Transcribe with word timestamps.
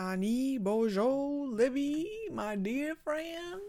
Annie, 0.00 0.56
Bojo, 0.56 1.44
Libby, 1.44 2.10
my 2.32 2.56
dear 2.56 2.94
friend. 2.94 3.60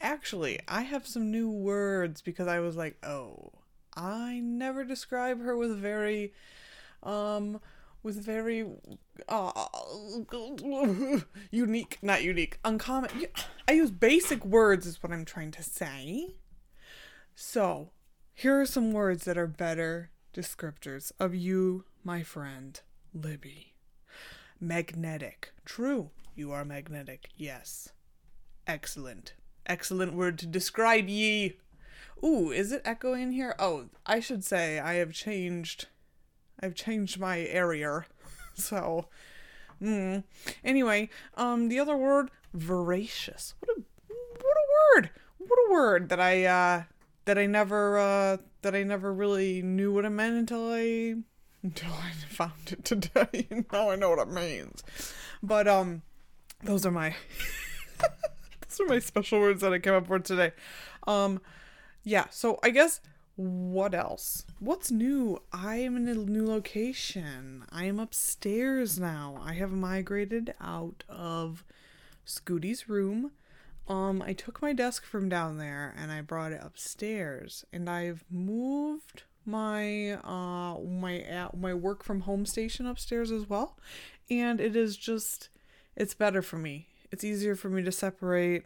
Actually, 0.00 0.60
I 0.68 0.82
have 0.82 1.08
some 1.08 1.32
new 1.32 1.50
words 1.50 2.22
because 2.22 2.46
I 2.46 2.60
was 2.60 2.76
like, 2.76 3.04
oh, 3.04 3.50
I 3.96 4.38
never 4.38 4.84
describe 4.84 5.42
her 5.42 5.56
with 5.56 5.76
very, 5.76 6.32
um, 7.02 7.60
with 8.04 8.24
very, 8.24 8.64
uh, 9.28 9.66
unique, 11.50 11.98
not 12.00 12.22
unique, 12.22 12.60
uncommon. 12.64 13.10
I 13.66 13.72
use 13.72 13.90
basic 13.90 14.44
words, 14.44 14.86
is 14.86 15.02
what 15.02 15.12
I'm 15.12 15.24
trying 15.24 15.50
to 15.50 15.64
say. 15.64 16.36
So, 17.34 17.90
here 18.34 18.60
are 18.60 18.66
some 18.66 18.92
words 18.92 19.24
that 19.24 19.36
are 19.36 19.48
better 19.48 20.12
descriptors 20.32 21.10
of 21.18 21.34
you, 21.34 21.86
my 22.04 22.22
friend, 22.22 22.80
Libby. 23.12 23.69
Magnetic. 24.60 25.52
True, 25.64 26.10
you 26.34 26.52
are 26.52 26.66
magnetic. 26.66 27.30
Yes. 27.34 27.88
Excellent. 28.66 29.32
Excellent 29.66 30.12
word 30.12 30.38
to 30.38 30.46
describe 30.46 31.08
ye. 31.08 31.56
Ooh, 32.22 32.50
is 32.50 32.70
it 32.70 32.82
echoing 32.84 33.32
here? 33.32 33.54
Oh, 33.58 33.86
I 34.04 34.20
should 34.20 34.44
say 34.44 34.78
I 34.78 34.94
have 34.94 35.14
changed. 35.14 35.88
I've 36.62 36.74
changed 36.74 37.18
my 37.18 37.40
area. 37.40 38.04
So, 38.52 39.06
mm. 39.80 40.22
anyway, 40.62 41.08
um, 41.34 41.68
the 41.68 41.78
other 41.78 41.96
word, 41.96 42.30
voracious. 42.52 43.54
What 43.60 43.78
a 43.78 43.80
what 44.10 44.56
a 44.56 44.98
word! 44.98 45.10
What 45.38 45.58
a 45.58 45.72
word 45.72 46.08
that 46.10 46.20
I 46.20 46.44
uh 46.44 46.82
that 47.24 47.38
I 47.38 47.46
never 47.46 47.96
uh 47.96 48.36
that 48.60 48.74
I 48.74 48.82
never 48.82 49.14
really 49.14 49.62
knew 49.62 49.94
what 49.94 50.04
it 50.04 50.10
meant 50.10 50.36
until 50.36 50.70
I 50.70 51.14
until 51.62 51.92
I 51.92 52.10
found 52.28 52.52
it 52.70 52.84
today. 52.84 53.46
now 53.72 53.90
I 53.90 53.96
know 53.96 54.10
what 54.10 54.18
it 54.18 54.32
means. 54.32 54.82
But 55.42 55.68
um, 55.68 56.02
those 56.62 56.84
are 56.86 56.90
my 56.90 57.14
those 58.68 58.80
are 58.80 58.86
my 58.86 58.98
special 58.98 59.40
words 59.40 59.62
that 59.62 59.72
I 59.72 59.78
came 59.78 59.94
up 59.94 60.08
with 60.08 60.24
today. 60.24 60.52
Um, 61.06 61.40
yeah. 62.04 62.26
So 62.30 62.58
I 62.62 62.70
guess 62.70 63.00
what 63.36 63.94
else? 63.94 64.44
What's 64.58 64.90
new? 64.90 65.40
I 65.52 65.76
am 65.76 65.96
in 65.96 66.08
a 66.08 66.14
new 66.14 66.46
location. 66.46 67.64
I 67.70 67.84
am 67.84 67.98
upstairs 67.98 68.98
now. 68.98 69.40
I 69.42 69.54
have 69.54 69.72
migrated 69.72 70.54
out 70.60 71.04
of 71.08 71.64
Scooty's 72.24 72.88
room. 72.88 73.32
Um, 73.88 74.22
I 74.22 74.34
took 74.34 74.60
my 74.60 74.72
desk 74.72 75.04
from 75.04 75.28
down 75.28 75.56
there 75.56 75.94
and 75.98 76.12
I 76.12 76.20
brought 76.20 76.52
it 76.52 76.60
upstairs, 76.62 77.64
and 77.72 77.88
I've 77.88 78.24
moved 78.30 79.24
my 79.50 80.12
uh 80.12 80.78
my 80.80 81.18
at 81.20 81.56
my 81.56 81.74
work 81.74 82.02
from 82.02 82.22
home 82.22 82.46
station 82.46 82.86
upstairs 82.86 83.30
as 83.30 83.48
well, 83.48 83.76
and 84.30 84.60
it 84.60 84.76
is 84.76 84.96
just 84.96 85.48
it's 85.96 86.14
better 86.14 86.42
for 86.42 86.56
me. 86.56 86.86
It's 87.10 87.24
easier 87.24 87.56
for 87.56 87.68
me 87.68 87.82
to 87.82 87.92
separate 87.92 88.64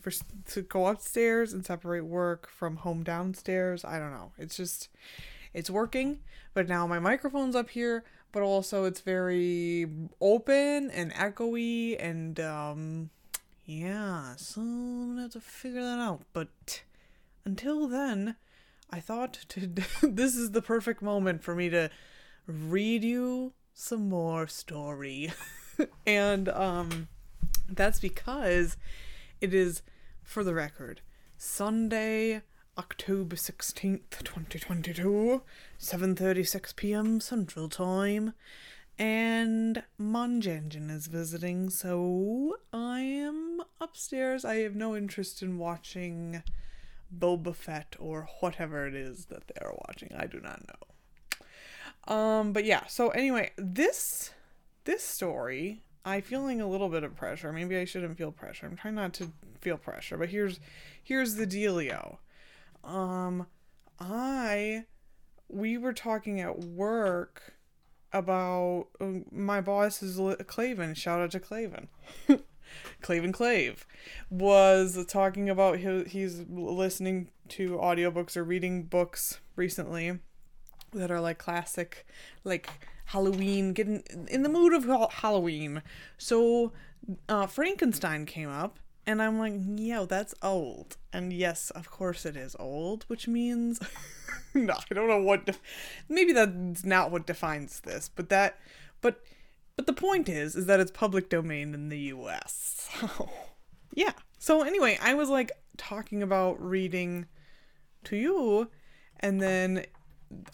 for 0.00 0.12
to 0.52 0.62
go 0.62 0.86
upstairs 0.86 1.52
and 1.52 1.64
separate 1.64 2.04
work 2.04 2.48
from 2.48 2.76
home 2.76 3.02
downstairs. 3.02 3.84
I 3.84 3.98
don't 3.98 4.12
know. 4.12 4.32
It's 4.38 4.56
just 4.56 4.88
it's 5.52 5.70
working, 5.70 6.20
but 6.54 6.68
now 6.68 6.86
my 6.86 6.98
microphone's 6.98 7.56
up 7.56 7.70
here, 7.70 8.04
but 8.32 8.42
also 8.42 8.84
it's 8.84 9.00
very 9.00 9.86
open 10.20 10.90
and 10.90 11.12
echoey 11.12 11.96
and 11.98 12.38
um 12.40 13.10
yeah, 13.66 14.34
so 14.36 14.60
I'm 14.60 15.10
gonna 15.10 15.22
have 15.22 15.32
to 15.32 15.40
figure 15.40 15.82
that 15.82 15.98
out. 16.00 16.22
But 16.32 16.82
until 17.44 17.86
then, 17.86 18.36
I 18.90 19.00
thought 19.00 19.34
to 19.50 19.66
this 20.02 20.36
is 20.36 20.50
the 20.50 20.62
perfect 20.62 21.02
moment 21.02 21.42
for 21.42 21.54
me 21.54 21.68
to 21.70 21.90
read 22.46 23.04
you 23.04 23.52
some 23.72 24.08
more 24.08 24.46
story. 24.46 25.32
and 26.06 26.48
um 26.48 27.08
that's 27.68 28.00
because 28.00 28.76
it 29.40 29.54
is 29.54 29.82
for 30.22 30.44
the 30.44 30.54
record 30.54 31.00
Sunday, 31.36 32.42
October 32.76 33.34
16th, 33.34 34.10
2022, 34.10 35.42
7:36 35.78 36.76
p.m. 36.76 37.20
Central 37.20 37.68
Time. 37.68 38.34
And 38.98 39.82
Manjanjan 39.98 40.90
is 40.90 41.06
visiting, 41.06 41.70
so 41.70 42.58
I 42.72 43.00
am 43.00 43.62
upstairs. 43.80 44.44
I 44.44 44.56
have 44.56 44.74
no 44.74 44.94
interest 44.94 45.42
in 45.42 45.56
watching 45.56 46.42
Boba 47.16 47.54
Fett 47.54 47.96
or 47.98 48.28
whatever 48.40 48.86
it 48.86 48.94
is 48.94 49.26
that 49.26 49.48
they 49.48 49.60
are 49.60 49.74
watching. 49.86 50.12
I 50.16 50.26
do 50.26 50.40
not 50.40 50.62
know. 50.66 52.14
Um, 52.14 52.52
but 52.52 52.64
yeah. 52.64 52.86
So 52.86 53.10
anyway, 53.10 53.52
this 53.56 54.32
this 54.84 55.02
story, 55.02 55.82
I 56.04 56.20
feeling 56.20 56.60
a 56.60 56.68
little 56.68 56.88
bit 56.88 57.04
of 57.04 57.14
pressure. 57.14 57.52
Maybe 57.52 57.76
I 57.76 57.84
shouldn't 57.84 58.16
feel 58.16 58.32
pressure. 58.32 58.66
I'm 58.66 58.76
trying 58.76 58.94
not 58.94 59.12
to 59.14 59.32
feel 59.60 59.76
pressure. 59.76 60.16
But 60.16 60.30
here's 60.30 60.60
here's 61.02 61.34
the 61.34 61.46
dealio. 61.46 62.18
Um, 62.82 63.46
I 63.98 64.84
we 65.48 65.76
were 65.76 65.92
talking 65.92 66.40
at 66.40 66.58
work 66.60 67.54
about 68.12 68.86
uh, 69.00 69.20
my 69.30 69.60
boss 69.60 70.02
is 70.02 70.18
Claven. 70.18 70.96
Shout 70.96 71.20
out 71.20 71.30
to 71.32 71.40
Claven. 71.40 71.88
Claven 73.02 73.32
Clave 73.32 73.86
was 74.30 75.04
talking 75.06 75.48
about 75.48 75.78
his, 75.78 76.12
he's 76.12 76.44
listening 76.48 77.28
to 77.48 77.76
audiobooks 77.78 78.36
or 78.36 78.44
reading 78.44 78.84
books 78.84 79.40
recently 79.56 80.18
that 80.92 81.10
are 81.10 81.20
like 81.20 81.38
classic, 81.38 82.06
like 82.44 82.70
Halloween, 83.06 83.72
getting 83.72 84.02
in 84.28 84.42
the 84.42 84.48
mood 84.48 84.72
of 84.72 85.12
Halloween. 85.14 85.82
So 86.18 86.72
uh, 87.28 87.46
Frankenstein 87.46 88.26
came 88.26 88.48
up, 88.48 88.78
and 89.06 89.20
I'm 89.20 89.38
like, 89.38 89.54
yo, 89.76 90.06
that's 90.06 90.34
old. 90.42 90.96
And 91.12 91.32
yes, 91.32 91.70
of 91.70 91.90
course 91.90 92.24
it 92.24 92.36
is 92.36 92.54
old, 92.58 93.04
which 93.08 93.26
means. 93.26 93.80
no, 94.54 94.74
I 94.90 94.94
don't 94.94 95.08
know 95.08 95.22
what. 95.22 95.46
De- 95.46 95.54
maybe 96.08 96.32
that's 96.32 96.84
not 96.84 97.10
what 97.10 97.26
defines 97.26 97.80
this, 97.80 98.08
but 98.08 98.28
that. 98.28 98.58
But 99.00 99.22
but 99.80 99.86
the 99.86 99.94
point 99.94 100.28
is, 100.28 100.56
is 100.56 100.66
that 100.66 100.78
it's 100.78 100.90
public 100.90 101.30
domain 101.30 101.72
in 101.72 101.88
the 101.88 101.98
U.S. 101.98 102.90
So, 103.00 103.30
yeah. 103.94 104.12
So 104.38 104.60
anyway, 104.60 104.98
I 105.00 105.14
was 105.14 105.30
like 105.30 105.52
talking 105.78 106.22
about 106.22 106.62
reading 106.62 107.24
to 108.04 108.14
you, 108.14 108.68
and 109.20 109.40
then 109.40 109.86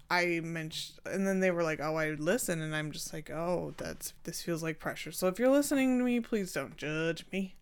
I 0.09 0.43
mentioned, 0.45 1.01
and 1.07 1.27
then 1.27 1.41
they 1.41 1.51
were 1.51 1.65
like, 1.65 1.81
"Oh, 1.83 1.97
I 1.97 2.11
listen," 2.11 2.63
and 2.63 2.73
I'm 2.73 2.93
just 2.93 3.13
like, 3.13 3.29
"Oh, 3.29 3.75
that's 3.79 4.15
this 4.23 4.43
feels 4.43 4.63
like 4.63 4.79
pressure." 4.79 5.11
So 5.11 5.27
if 5.27 5.41
you're 5.41 5.51
listening 5.51 5.99
to 5.99 6.05
me, 6.05 6.21
please 6.21 6.53
don't 6.53 6.77
judge 6.77 7.27
me. 7.33 7.57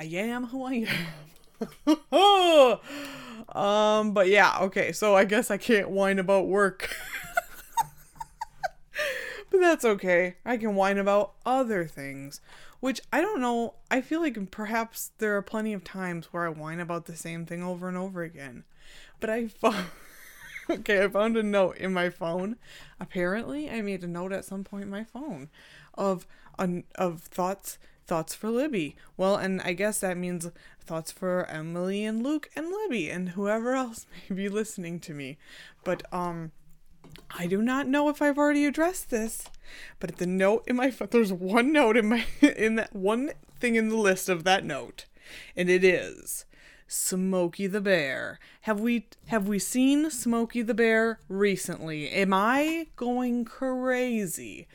I 0.00 0.02
am 0.02 0.46
who 0.46 0.64
I 0.64 0.84
am. 2.10 2.76
um, 3.56 4.12
but 4.14 4.26
yeah, 4.26 4.58
okay. 4.62 4.90
So 4.90 5.14
I 5.14 5.24
guess 5.24 5.48
I 5.48 5.58
can't 5.58 5.90
whine 5.90 6.18
about 6.18 6.48
work. 6.48 6.92
But 9.50 9.60
that's 9.60 9.84
okay. 9.84 10.36
I 10.44 10.56
can 10.56 10.74
whine 10.74 10.98
about 10.98 11.32
other 11.46 11.86
things. 11.86 12.40
Which 12.80 13.00
I 13.12 13.20
don't 13.20 13.40
know. 13.40 13.74
I 13.90 14.00
feel 14.00 14.20
like 14.20 14.50
perhaps 14.50 15.10
there 15.18 15.36
are 15.36 15.42
plenty 15.42 15.72
of 15.72 15.82
times 15.82 16.26
where 16.26 16.46
I 16.46 16.50
whine 16.50 16.80
about 16.80 17.06
the 17.06 17.16
same 17.16 17.44
thing 17.44 17.62
over 17.62 17.88
and 17.88 17.96
over 17.96 18.22
again. 18.22 18.64
But 19.20 19.30
I 19.30 19.48
found. 19.48 19.86
okay, 20.70 21.02
I 21.02 21.08
found 21.08 21.36
a 21.36 21.42
note 21.42 21.76
in 21.78 21.92
my 21.92 22.10
phone. 22.10 22.56
Apparently, 23.00 23.70
I 23.70 23.80
made 23.80 24.04
a 24.04 24.08
note 24.08 24.32
at 24.32 24.44
some 24.44 24.64
point 24.64 24.84
in 24.84 24.90
my 24.90 25.04
phone 25.04 25.48
of 25.94 26.26
of 26.96 27.22
thoughts 27.22 27.78
thoughts 28.06 28.34
for 28.34 28.50
Libby. 28.50 28.96
Well, 29.16 29.36
and 29.36 29.60
I 29.62 29.74
guess 29.74 30.00
that 30.00 30.16
means 30.16 30.50
thoughts 30.80 31.12
for 31.12 31.44
Emily 31.46 32.04
and 32.04 32.22
Luke 32.22 32.48
and 32.56 32.68
Libby 32.70 33.10
and 33.10 33.30
whoever 33.30 33.74
else 33.74 34.06
may 34.28 34.36
be 34.36 34.48
listening 34.48 34.98
to 35.00 35.14
me. 35.14 35.36
But 35.84 36.02
um 36.12 36.52
I 37.30 37.46
do 37.46 37.62
not 37.62 37.86
know 37.86 38.08
if 38.08 38.22
I've 38.22 38.38
already 38.38 38.64
addressed 38.64 39.10
this, 39.10 39.44
but 39.98 40.16
the 40.16 40.26
note 40.26 40.64
in 40.66 40.76
my 40.76 40.92
there's 41.10 41.32
one 41.32 41.72
note 41.72 41.96
in 41.96 42.08
my 42.08 42.24
in 42.40 42.76
that 42.76 42.94
one 42.94 43.32
thing 43.58 43.74
in 43.74 43.88
the 43.88 43.96
list 43.96 44.28
of 44.28 44.44
that 44.44 44.64
note, 44.64 45.06
and 45.56 45.68
it 45.68 45.84
is 45.84 46.46
Smokey 46.86 47.66
the 47.66 47.82
Bear. 47.82 48.38
Have 48.62 48.80
we 48.80 49.06
have 49.26 49.46
we 49.46 49.58
seen 49.58 50.10
Smokey 50.10 50.62
the 50.62 50.74
Bear 50.74 51.20
recently? 51.28 52.08
Am 52.10 52.32
I 52.32 52.88
going 52.96 53.44
crazy? 53.44 54.66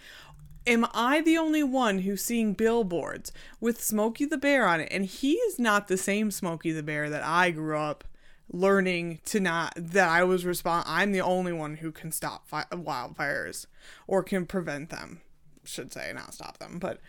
Am 0.65 0.85
I 0.93 1.21
the 1.21 1.37
only 1.37 1.63
one 1.63 1.99
who's 1.99 2.23
seeing 2.23 2.53
billboards 2.53 3.33
with 3.59 3.83
Smokey 3.83 4.25
the 4.25 4.37
Bear 4.37 4.65
on 4.65 4.79
it? 4.79 4.89
And 4.91 5.05
he 5.05 5.33
is 5.33 5.59
not 5.59 5.87
the 5.87 5.97
same 5.97 6.31
Smokey 6.31 6.71
the 6.71 6.83
Bear 6.83 7.09
that 7.09 7.23
I 7.23 7.51
grew 7.51 7.77
up 7.77 8.05
learning 8.53 9.19
to 9.25 9.39
not 9.39 9.73
that 9.75 10.07
I 10.07 10.23
was 10.23 10.45
respond 10.45 10.85
I'm 10.87 11.11
the 11.11 11.21
only 11.21 11.51
one 11.51 11.77
who 11.77 11.91
can 11.91 12.11
stop 12.11 12.47
fi- 12.47 12.65
wildfires 12.71 13.65
or 14.07 14.23
can 14.23 14.45
prevent 14.45 14.89
them. 14.89 15.21
Should 15.65 15.91
say 15.91 16.11
not 16.13 16.33
stop 16.33 16.59
them 16.59 16.79
but 16.79 16.99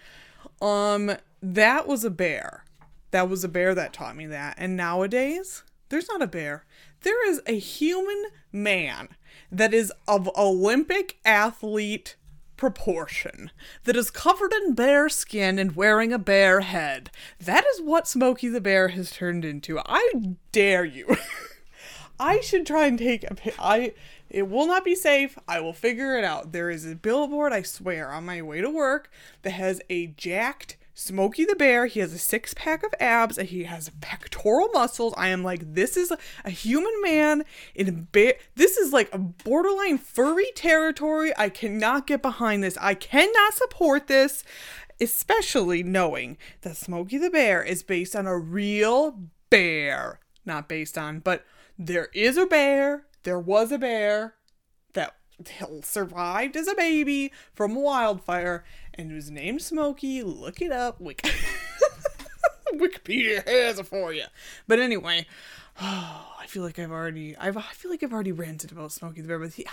um 0.65 1.17
that 1.43 1.87
was 1.87 2.05
a 2.05 2.11
bear. 2.11 2.65
That 3.11 3.29
was 3.29 3.45
a 3.45 3.49
bear 3.49 3.75
that 3.75 3.93
taught 3.93 4.17
me 4.17 4.27
that. 4.27 4.55
And 4.59 4.77
nowadays 4.77 5.63
there's 5.91 6.09
not 6.09 6.23
a 6.23 6.27
bear. 6.27 6.65
There 7.03 7.29
is 7.29 7.41
a 7.47 7.59
human 7.59 8.25
man 8.51 9.09
that 9.53 9.75
is 9.75 9.93
of 10.09 10.29
Olympic 10.37 11.19
athlete 11.25 12.17
proportion, 12.57 13.51
that 13.85 13.97
is 13.97 14.11
covered 14.11 14.53
in 14.53 14.75
bear 14.75 15.09
skin 15.09 15.59
and 15.59 15.77
wearing 15.77 16.13
a 16.13 16.19
bear 16.19 16.61
head. 16.61 17.11
That 17.41 17.65
is 17.75 17.81
what 17.81 18.09
Smokey 18.09 18.49
the 18.49 18.61
Bear 18.61 18.89
has 18.89 19.11
turned 19.11 19.45
into. 19.45 19.79
I 19.79 20.37
dare 20.53 20.85
you. 20.85 21.17
I 22.21 22.41
should 22.41 22.67
try 22.67 22.87
and 22.87 22.99
take 22.99 23.25
a 23.25 23.37
I 23.59 23.93
it 24.31 24.49
will 24.49 24.67
not 24.67 24.85
be 24.85 24.95
safe. 24.97 25.39
I 25.47 25.61
will 25.61 25.73
figure 25.73 26.19
it 26.19 26.25
out. 26.25 26.51
There 26.51 26.69
is 26.69 26.85
a 26.85 26.97
billboard, 26.97 27.53
I 27.53 27.63
swear, 27.63 28.11
on 28.11 28.25
my 28.25 28.43
way 28.43 28.61
to 28.61 28.69
work 28.69 29.11
that 29.43 29.53
has 29.53 29.81
a 29.89 30.09
jacked 30.09 30.77
Smokey 30.95 31.45
the 31.45 31.57
Bear. 31.57 31.87
He 31.87 32.01
has 32.01 32.13
a 32.13 32.19
six 32.19 32.55
pack 32.55 32.85
of 32.85 32.95
abs 33.01 33.37
and 33.37 33.49
he 33.49 33.65
has 33.65 33.91
pectoral 34.01 34.69
muscles. 34.73 35.13
I 35.17 35.29
am 35.29 35.43
like, 35.43 35.75
this 35.75 35.97
is 35.97 36.13
a 36.45 36.51
human 36.51 36.95
man 37.03 37.45
in 37.75 38.05
bear. 38.13 38.35
This 38.55 38.77
is 38.77 38.93
like 38.93 39.13
a 39.13 39.19
borderline 39.19 39.99
furry 39.99 40.53
territory. 40.55 41.33
I 41.37 41.49
cannot 41.49 42.07
get 42.07 42.23
behind 42.23 42.63
this. 42.63 42.79
I 42.81 42.95
cannot 42.95 43.55
support 43.55 44.07
this, 44.07 44.45
especially 45.01 45.83
knowing 45.83 46.39
that 46.63 46.77
Smokey 46.77 47.19
the 47.19 47.31
Bear 47.31 47.63
is 47.63 47.83
based 47.83 48.15
on 48.15 48.27
a 48.27 48.39
real 48.39 49.19
bear. 49.51 50.21
Not 50.47 50.69
based 50.69 50.97
on, 50.97 51.19
but 51.19 51.45
there 51.77 52.09
is 52.15 52.37
a 52.37 52.47
bear. 52.47 53.07
There 53.25 53.41
was 53.41 53.73
a 53.73 53.79
bear 53.79 54.35
that 54.93 55.17
survived 55.83 56.57
as 56.57 56.69
a 56.69 56.75
baby 56.75 57.33
from 57.53 57.75
wildfire 57.75 58.65
and 58.95 59.11
it 59.11 59.15
was 59.15 59.31
named 59.31 59.63
Smokey. 59.63 60.23
Look 60.23 60.61
it 60.63 60.73
up. 60.73 61.01
Wik- 61.01 61.23
Wikipedia 62.75 63.47
has 63.47 63.79
it 63.79 63.87
for 63.87 64.13
you. 64.13 64.25
But 64.67 64.79
anyway, 64.79 65.27
oh, 65.81 66.35
I 66.41 66.47
feel 66.47 66.63
like 66.63 66.79
I've 66.79 66.91
already 66.91 67.37
I've, 67.37 67.57
I 67.57 67.63
feel 67.63 67.91
like 67.91 68.03
I've 68.03 68.13
already 68.13 68.33
ranted 68.33 68.73
about 68.73 68.93
Smokey 68.93 69.21
the 69.21 69.29
Bear, 69.29 69.39
but 69.39 69.59
yeah, 69.59 69.71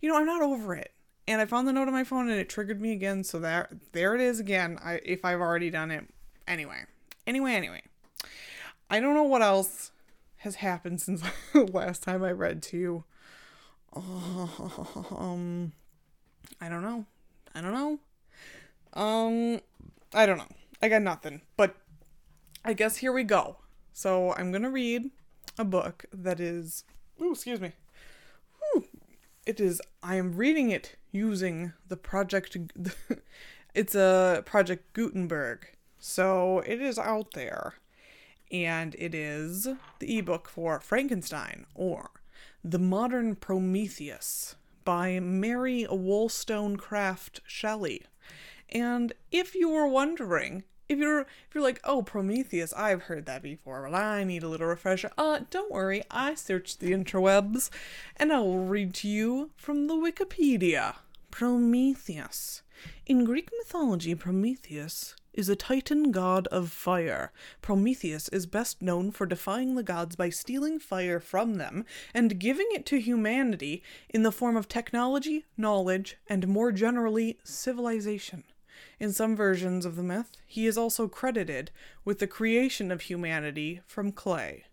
you 0.00 0.08
know 0.08 0.16
I'm 0.16 0.26
not 0.26 0.42
over 0.42 0.74
it. 0.74 0.92
And 1.26 1.40
I 1.40 1.46
found 1.46 1.66
the 1.66 1.72
note 1.72 1.88
on 1.88 1.94
my 1.94 2.04
phone 2.04 2.28
and 2.28 2.38
it 2.38 2.48
triggered 2.48 2.80
me 2.80 2.92
again. 2.92 3.24
So 3.24 3.38
that 3.40 3.72
there 3.92 4.14
it 4.14 4.20
is 4.20 4.40
again. 4.40 4.78
I 4.82 5.00
if 5.04 5.24
I've 5.24 5.40
already 5.40 5.70
done 5.70 5.90
it. 5.90 6.06
Anyway, 6.46 6.84
anyway, 7.26 7.54
anyway. 7.54 7.82
I 8.90 9.00
don't 9.00 9.14
know 9.14 9.22
what 9.22 9.40
else 9.42 9.90
has 10.38 10.56
happened 10.56 11.00
since 11.00 11.22
last 11.54 12.02
time 12.02 12.22
I 12.22 12.32
read 12.32 12.62
to 12.64 12.76
you. 12.76 13.04
Um, 13.96 15.72
I 16.60 16.68
don't 16.68 16.82
know. 16.82 17.06
I 17.54 17.60
don't 17.60 17.72
know. 17.72 17.98
Um, 18.94 19.60
I 20.12 20.26
don't 20.26 20.38
know. 20.38 20.48
I 20.80 20.88
got 20.88 21.02
nothing. 21.02 21.42
But 21.56 21.76
I 22.64 22.72
guess 22.72 22.98
here 22.98 23.12
we 23.12 23.24
go. 23.24 23.56
So 23.92 24.32
I'm 24.34 24.50
gonna 24.52 24.70
read 24.70 25.10
a 25.58 25.64
book 25.64 26.06
that 26.12 26.40
is. 26.40 26.84
Ooh, 27.20 27.32
excuse 27.32 27.60
me. 27.60 27.72
Ooh, 28.74 28.84
it 29.46 29.60
is. 29.60 29.80
I 30.02 30.16
am 30.16 30.36
reading 30.36 30.70
it 30.70 30.96
using 31.12 31.72
the 31.88 31.96
project. 31.96 32.56
it's 33.74 33.94
a 33.94 34.42
project 34.44 34.92
Gutenberg, 34.94 35.68
so 35.98 36.60
it 36.60 36.80
is 36.80 36.98
out 36.98 37.32
there, 37.32 37.74
and 38.50 38.94
it 38.98 39.14
is 39.14 39.68
the 39.98 40.18
ebook 40.18 40.48
for 40.48 40.80
Frankenstein 40.80 41.66
or 41.74 42.10
the 42.64 42.78
Modern 42.78 43.36
Prometheus 43.36 44.56
by 44.84 45.20
Mary 45.20 45.86
Wollstonecraft 45.88 47.40
Shelley. 47.46 48.02
And 48.70 49.12
if 49.30 49.54
you 49.54 49.68
were 49.68 49.86
wondering, 49.86 50.64
if 50.88 50.98
you're 50.98 51.20
if 51.20 51.54
you're 51.54 51.64
like, 51.64 51.80
oh 51.84 52.02
Prometheus, 52.02 52.72
I've 52.74 53.02
heard 53.02 53.26
that 53.26 53.42
before. 53.42 53.82
Well, 53.82 53.94
I 53.94 54.24
need 54.24 54.42
a 54.42 54.48
little 54.48 54.66
refresher. 54.66 55.10
Uh, 55.16 55.40
don't 55.50 55.72
worry, 55.72 56.02
I 56.10 56.34
searched 56.34 56.80
the 56.80 56.92
interwebs, 56.92 57.70
and 58.16 58.32
I 58.32 58.40
will 58.40 58.64
read 58.64 58.94
to 58.94 59.08
you 59.08 59.50
from 59.56 59.86
the 59.86 59.94
Wikipedia. 59.94 60.96
Prometheus. 61.30 62.62
In 63.06 63.24
Greek 63.24 63.50
mythology, 63.58 64.14
Prometheus 64.14 65.16
is 65.32 65.48
a 65.48 65.56
titan 65.56 66.12
god 66.12 66.46
of 66.48 66.70
fire. 66.70 67.32
Prometheus 67.60 68.28
is 68.28 68.46
best 68.46 68.80
known 68.80 69.10
for 69.10 69.26
defying 69.26 69.74
the 69.74 69.82
gods 69.82 70.14
by 70.14 70.30
stealing 70.30 70.78
fire 70.78 71.18
from 71.18 71.54
them 71.54 71.84
and 72.12 72.38
giving 72.38 72.68
it 72.70 72.86
to 72.86 73.00
humanity 73.00 73.82
in 74.08 74.22
the 74.22 74.30
form 74.30 74.56
of 74.56 74.68
technology, 74.68 75.44
knowledge, 75.56 76.16
and 76.28 76.46
more 76.46 76.70
generally, 76.70 77.38
civilization. 77.42 78.44
In 78.98 79.12
some 79.12 79.36
versions 79.36 79.84
of 79.84 79.96
the 79.96 80.02
myth, 80.02 80.30
he 80.46 80.66
is 80.66 80.78
also 80.78 81.08
credited 81.08 81.70
with 82.04 82.18
the 82.18 82.26
creation 82.26 82.90
of 82.90 83.02
humanity 83.02 83.80
from 83.86 84.12
clay. 84.12 84.64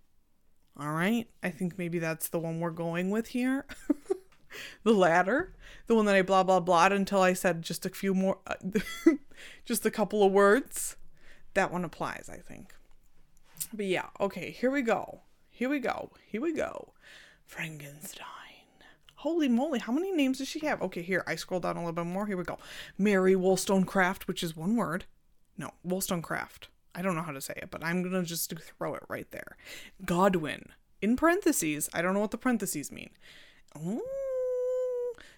All 0.79 0.91
right, 0.91 1.27
I 1.43 1.49
think 1.49 1.77
maybe 1.77 1.99
that's 1.99 2.29
the 2.29 2.39
one 2.39 2.59
we're 2.59 2.71
going 2.71 3.09
with 3.09 3.27
here. 3.27 3.65
the 4.83 4.93
latter, 4.93 5.53
the 5.87 5.95
one 5.95 6.05
that 6.05 6.15
I 6.15 6.21
blah 6.21 6.43
blah 6.43 6.59
blah 6.59 6.87
until 6.87 7.21
I 7.21 7.33
said 7.33 7.61
just 7.61 7.85
a 7.85 7.89
few 7.89 8.13
more, 8.13 8.39
uh, 8.47 8.55
just 9.65 9.85
a 9.85 9.91
couple 9.91 10.23
of 10.23 10.31
words. 10.31 10.95
That 11.53 11.71
one 11.71 11.83
applies, 11.83 12.29
I 12.31 12.37
think. 12.37 12.73
But 13.73 13.85
yeah, 13.85 14.07
okay, 14.19 14.51
here 14.51 14.71
we 14.71 14.81
go. 14.81 15.21
Here 15.49 15.69
we 15.69 15.79
go. 15.79 16.11
Here 16.25 16.41
we 16.41 16.53
go. 16.53 16.93
Frankenstein. 17.45 18.40
Holy 19.21 19.47
moly, 19.47 19.77
how 19.77 19.91
many 19.91 20.11
names 20.11 20.39
does 20.39 20.47
she 20.47 20.65
have? 20.65 20.81
Okay, 20.81 21.03
here, 21.03 21.23
I 21.27 21.35
scroll 21.35 21.59
down 21.59 21.77
a 21.77 21.79
little 21.79 21.93
bit 21.93 22.07
more. 22.07 22.25
Here 22.25 22.35
we 22.35 22.43
go. 22.43 22.57
Mary 22.97 23.35
Wollstonecraft, 23.35 24.27
which 24.27 24.41
is 24.41 24.55
one 24.55 24.75
word. 24.75 25.05
No, 25.59 25.69
Wollstonecraft. 25.83 26.69
I 26.95 27.03
don't 27.03 27.13
know 27.13 27.21
how 27.21 27.31
to 27.31 27.39
say 27.39 27.53
it, 27.57 27.69
but 27.69 27.83
I'm 27.83 28.01
going 28.01 28.15
to 28.15 28.23
just 28.23 28.51
throw 28.51 28.95
it 28.95 29.03
right 29.07 29.29
there. 29.29 29.57
Godwin. 30.03 30.69
In 31.03 31.15
parentheses, 31.15 31.87
I 31.93 32.01
don't 32.01 32.15
know 32.15 32.19
what 32.19 32.31
the 32.31 32.39
parentheses 32.39 32.91
mean. 32.91 33.11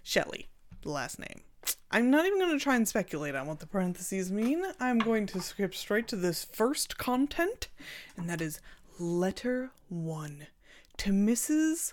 Shelley, 0.02 0.48
the 0.82 0.90
last 0.90 1.20
name. 1.20 1.42
I'm 1.92 2.10
not 2.10 2.26
even 2.26 2.40
going 2.40 2.58
to 2.58 2.64
try 2.64 2.78
and 2.78 2.88
speculate 2.88 3.36
on 3.36 3.48
what 3.48 3.60
the 3.60 3.68
parentheses 3.68 4.32
mean. 4.32 4.64
I'm 4.80 5.00
going 5.00 5.26
to 5.28 5.42
skip 5.42 5.76
straight 5.76 6.08
to 6.08 6.16
this 6.16 6.46
first 6.46 6.98
content, 6.98 7.68
and 8.16 8.30
that 8.30 8.40
is 8.40 8.62
letter 8.98 9.72
one 9.90 10.48
to 10.98 11.12
Mrs. 11.12 11.92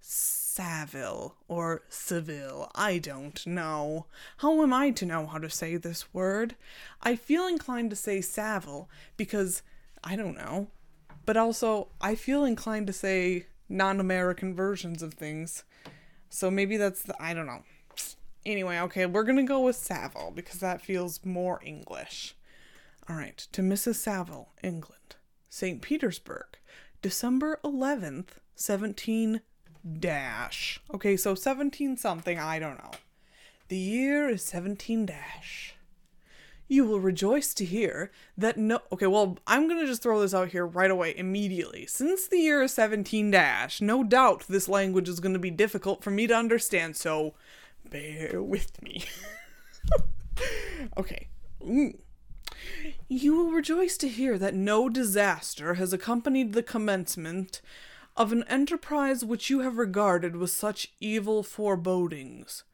Saville 0.00 1.36
or 1.48 1.82
Seville. 1.88 2.70
I 2.74 2.98
don't 2.98 3.46
know. 3.46 4.06
How 4.38 4.62
am 4.62 4.72
I 4.72 4.90
to 4.90 5.06
know 5.06 5.26
how 5.26 5.38
to 5.38 5.48
say 5.48 5.76
this 5.76 6.12
word? 6.12 6.56
I 7.02 7.16
feel 7.16 7.46
inclined 7.46 7.90
to 7.90 7.96
say 7.96 8.20
Saville 8.20 8.88
because 9.16 9.62
I 10.02 10.16
don't 10.16 10.36
know. 10.36 10.68
But 11.24 11.36
also, 11.36 11.88
I 12.00 12.14
feel 12.14 12.44
inclined 12.44 12.86
to 12.88 12.92
say 12.92 13.46
non 13.68 14.00
American 14.00 14.54
versions 14.54 15.02
of 15.02 15.14
things. 15.14 15.64
So 16.28 16.50
maybe 16.50 16.76
that's 16.76 17.02
the, 17.02 17.14
I 17.22 17.34
don't 17.34 17.46
know. 17.46 17.62
Anyway, 18.44 18.78
okay, 18.80 19.06
we're 19.06 19.24
gonna 19.24 19.44
go 19.44 19.60
with 19.60 19.76
Saville 19.76 20.32
because 20.34 20.60
that 20.60 20.80
feels 20.80 21.24
more 21.24 21.60
English. 21.64 22.34
All 23.08 23.16
right, 23.16 23.36
to 23.52 23.62
Mrs. 23.62 23.96
Saville, 23.96 24.48
England, 24.62 25.16
St. 25.48 25.82
Petersburg, 25.82 26.58
December 27.02 27.60
11th, 27.64 28.38
17 28.54 29.40
dash. 29.98 30.80
Okay, 30.94 31.16
so 31.16 31.34
17 31.34 31.96
something, 31.96 32.38
I 32.38 32.58
don't 32.58 32.78
know. 32.78 32.90
The 33.68 33.76
year 33.76 34.28
is 34.28 34.44
17 34.44 35.06
dash. 35.06 35.74
You 36.68 36.84
will 36.84 37.00
rejoice 37.00 37.52
to 37.54 37.64
hear 37.64 38.12
that 38.38 38.56
no. 38.56 38.80
Okay, 38.92 39.08
well, 39.08 39.38
I'm 39.46 39.68
gonna 39.68 39.86
just 39.86 40.02
throw 40.02 40.20
this 40.20 40.34
out 40.34 40.50
here 40.50 40.64
right 40.64 40.90
away, 40.90 41.16
immediately. 41.16 41.84
Since 41.86 42.28
the 42.28 42.38
year 42.38 42.62
is 42.62 42.72
17 42.74 43.32
dash, 43.32 43.80
no 43.80 44.04
doubt 44.04 44.44
this 44.48 44.68
language 44.68 45.08
is 45.08 45.18
gonna 45.18 45.40
be 45.40 45.50
difficult 45.50 46.04
for 46.04 46.12
me 46.12 46.28
to 46.28 46.34
understand, 46.34 46.96
so 46.96 47.34
bear 47.90 48.40
with 48.40 48.80
me. 48.82 49.02
okay. 50.96 51.28
Ooh. 51.62 51.98
You 53.08 53.36
will 53.36 53.50
rejoice 53.50 53.96
to 53.98 54.08
hear 54.08 54.38
that 54.38 54.54
no 54.54 54.88
disaster 54.88 55.74
has 55.74 55.92
accompanied 55.92 56.52
the 56.52 56.62
commencement 56.62 57.60
of 58.20 58.32
an 58.32 58.44
enterprise 58.48 59.24
which 59.24 59.48
you 59.48 59.60
have 59.60 59.78
regarded 59.78 60.36
with 60.36 60.50
such 60.50 60.92
evil 61.00 61.42
forebodings. 61.42 62.64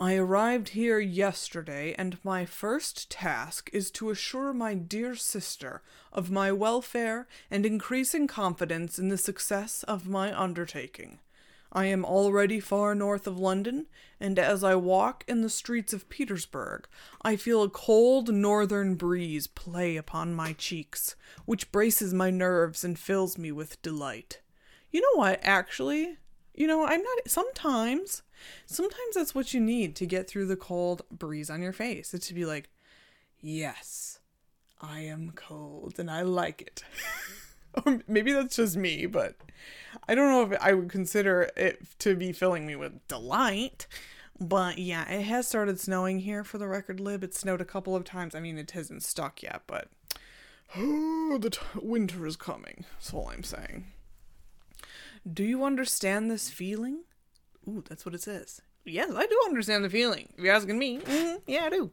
I 0.00 0.14
arrived 0.16 0.70
here 0.70 0.98
yesterday, 0.98 1.94
and 1.98 2.16
my 2.24 2.46
first 2.46 3.10
task 3.10 3.68
is 3.74 3.90
to 3.90 4.08
assure 4.08 4.54
my 4.54 4.72
dear 4.72 5.14
sister 5.14 5.82
of 6.14 6.30
my 6.30 6.50
welfare 6.50 7.28
and 7.50 7.66
increasing 7.66 8.26
confidence 8.26 8.98
in 8.98 9.10
the 9.10 9.18
success 9.18 9.82
of 9.82 10.08
my 10.08 10.34
undertaking. 10.34 11.18
I 11.70 11.84
am 11.84 12.02
already 12.02 12.58
far 12.58 12.94
north 12.94 13.26
of 13.26 13.38
London, 13.38 13.88
and 14.18 14.38
as 14.38 14.64
I 14.64 14.76
walk 14.76 15.24
in 15.28 15.42
the 15.42 15.50
streets 15.50 15.92
of 15.92 16.08
Petersburg, 16.08 16.88
I 17.20 17.36
feel 17.36 17.62
a 17.62 17.68
cold 17.68 18.32
northern 18.32 18.94
breeze 18.94 19.46
play 19.46 19.98
upon 19.98 20.32
my 20.32 20.54
cheeks, 20.54 21.16
which 21.44 21.70
braces 21.70 22.14
my 22.14 22.30
nerves 22.30 22.82
and 22.82 22.98
fills 22.98 23.36
me 23.36 23.52
with 23.52 23.82
delight. 23.82 24.40
You 24.90 25.00
know 25.00 25.20
what, 25.20 25.40
actually? 25.42 26.18
You 26.54 26.66
know, 26.66 26.86
I'm 26.86 27.02
not. 27.02 27.18
Sometimes, 27.28 28.22
sometimes 28.66 29.14
that's 29.14 29.34
what 29.34 29.52
you 29.52 29.60
need 29.60 29.94
to 29.96 30.06
get 30.06 30.28
through 30.28 30.46
the 30.46 30.56
cold 30.56 31.02
breeze 31.10 31.50
on 31.50 31.62
your 31.62 31.72
face. 31.72 32.14
It's 32.14 32.28
to 32.28 32.34
be 32.34 32.46
like, 32.46 32.70
yes, 33.40 34.20
I 34.80 35.00
am 35.00 35.32
cold 35.34 35.98
and 35.98 36.10
I 36.10 36.22
like 36.22 36.62
it. 36.62 36.82
or 37.84 38.00
maybe 38.08 38.32
that's 38.32 38.56
just 38.56 38.76
me, 38.76 39.06
but 39.06 39.36
I 40.08 40.14
don't 40.14 40.30
know 40.30 40.54
if 40.54 40.60
I 40.62 40.72
would 40.72 40.88
consider 40.88 41.50
it 41.56 41.82
to 42.00 42.14
be 42.16 42.32
filling 42.32 42.66
me 42.66 42.76
with 42.76 43.06
delight. 43.08 43.86
But 44.38 44.78
yeah, 44.78 45.08
it 45.10 45.22
has 45.22 45.48
started 45.48 45.80
snowing 45.80 46.20
here 46.20 46.44
for 46.44 46.58
the 46.58 46.68
record 46.68 47.00
lib. 47.00 47.24
It 47.24 47.34
snowed 47.34 47.60
a 47.60 47.66
couple 47.66 47.96
of 47.96 48.04
times. 48.04 48.34
I 48.34 48.40
mean, 48.40 48.58
it 48.58 48.72
hasn't 48.72 49.02
stuck 49.02 49.42
yet, 49.42 49.62
but 49.66 49.88
the 50.74 51.50
t- 51.50 51.80
winter 51.80 52.26
is 52.26 52.36
coming. 52.36 52.84
That's 52.94 53.14
all 53.14 53.30
I'm 53.32 53.42
saying. 53.42 53.86
Do 55.30 55.42
you 55.42 55.64
understand 55.64 56.30
this 56.30 56.50
feeling? 56.50 57.02
Ooh, 57.68 57.82
that's 57.88 58.06
what 58.06 58.14
it 58.14 58.22
says. 58.22 58.62
Yes, 58.84 59.10
I 59.14 59.26
do 59.26 59.40
understand 59.44 59.84
the 59.84 59.90
feeling. 59.90 60.28
If 60.36 60.44
you're 60.44 60.54
asking 60.54 60.78
me, 60.78 61.00
mm, 61.00 61.40
yeah, 61.46 61.64
I 61.64 61.70
do. 61.70 61.90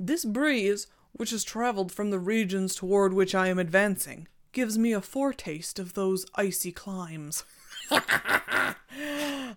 This 0.00 0.24
breeze, 0.24 0.86
which 1.12 1.30
has 1.30 1.44
traveled 1.44 1.92
from 1.92 2.10
the 2.10 2.18
regions 2.18 2.74
toward 2.74 3.12
which 3.12 3.34
I 3.34 3.48
am 3.48 3.58
advancing, 3.58 4.26
gives 4.52 4.78
me 4.78 4.92
a 4.92 5.02
foretaste 5.02 5.78
of 5.78 5.92
those 5.92 6.24
icy 6.34 6.72
climes. 6.72 7.44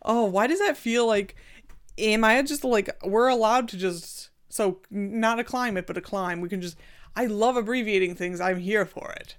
oh, 0.03 0.25
why 0.25 0.47
does 0.47 0.59
that 0.59 0.75
feel 0.75 1.07
like? 1.07 1.35
Am 1.97 2.25
I 2.25 2.41
just 2.41 2.65
like 2.65 2.89
we're 3.05 3.29
allowed 3.29 3.69
to 3.69 3.77
just 3.77 4.29
so 4.49 4.81
not 4.91 5.39
a 5.39 5.45
climate 5.45 5.87
but 5.87 5.97
a 5.97 6.01
climb? 6.01 6.41
We 6.41 6.49
can 6.49 6.59
just. 6.59 6.77
I 7.15 7.27
love 7.27 7.55
abbreviating 7.55 8.15
things. 8.15 8.41
I'm 8.41 8.59
here 8.59 8.85
for 8.85 9.13
it. 9.13 9.37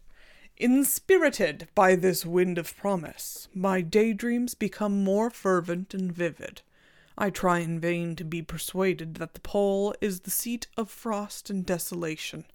Inspirited 0.58 1.68
by 1.74 1.96
this 1.96 2.24
wind 2.24 2.56
of 2.56 2.74
promise, 2.78 3.48
my 3.54 3.82
daydreams 3.82 4.54
become 4.54 5.04
more 5.04 5.28
fervent 5.28 5.92
and 5.92 6.10
vivid. 6.10 6.62
I 7.18 7.28
try 7.28 7.58
in 7.58 7.78
vain 7.78 8.16
to 8.16 8.24
be 8.24 8.40
persuaded 8.40 9.16
that 9.16 9.34
the 9.34 9.40
pole 9.40 9.94
is 10.00 10.20
the 10.20 10.30
seat 10.30 10.66
of 10.78 10.90
frost 10.90 11.50
and 11.50 11.64
desolation. 11.64 12.46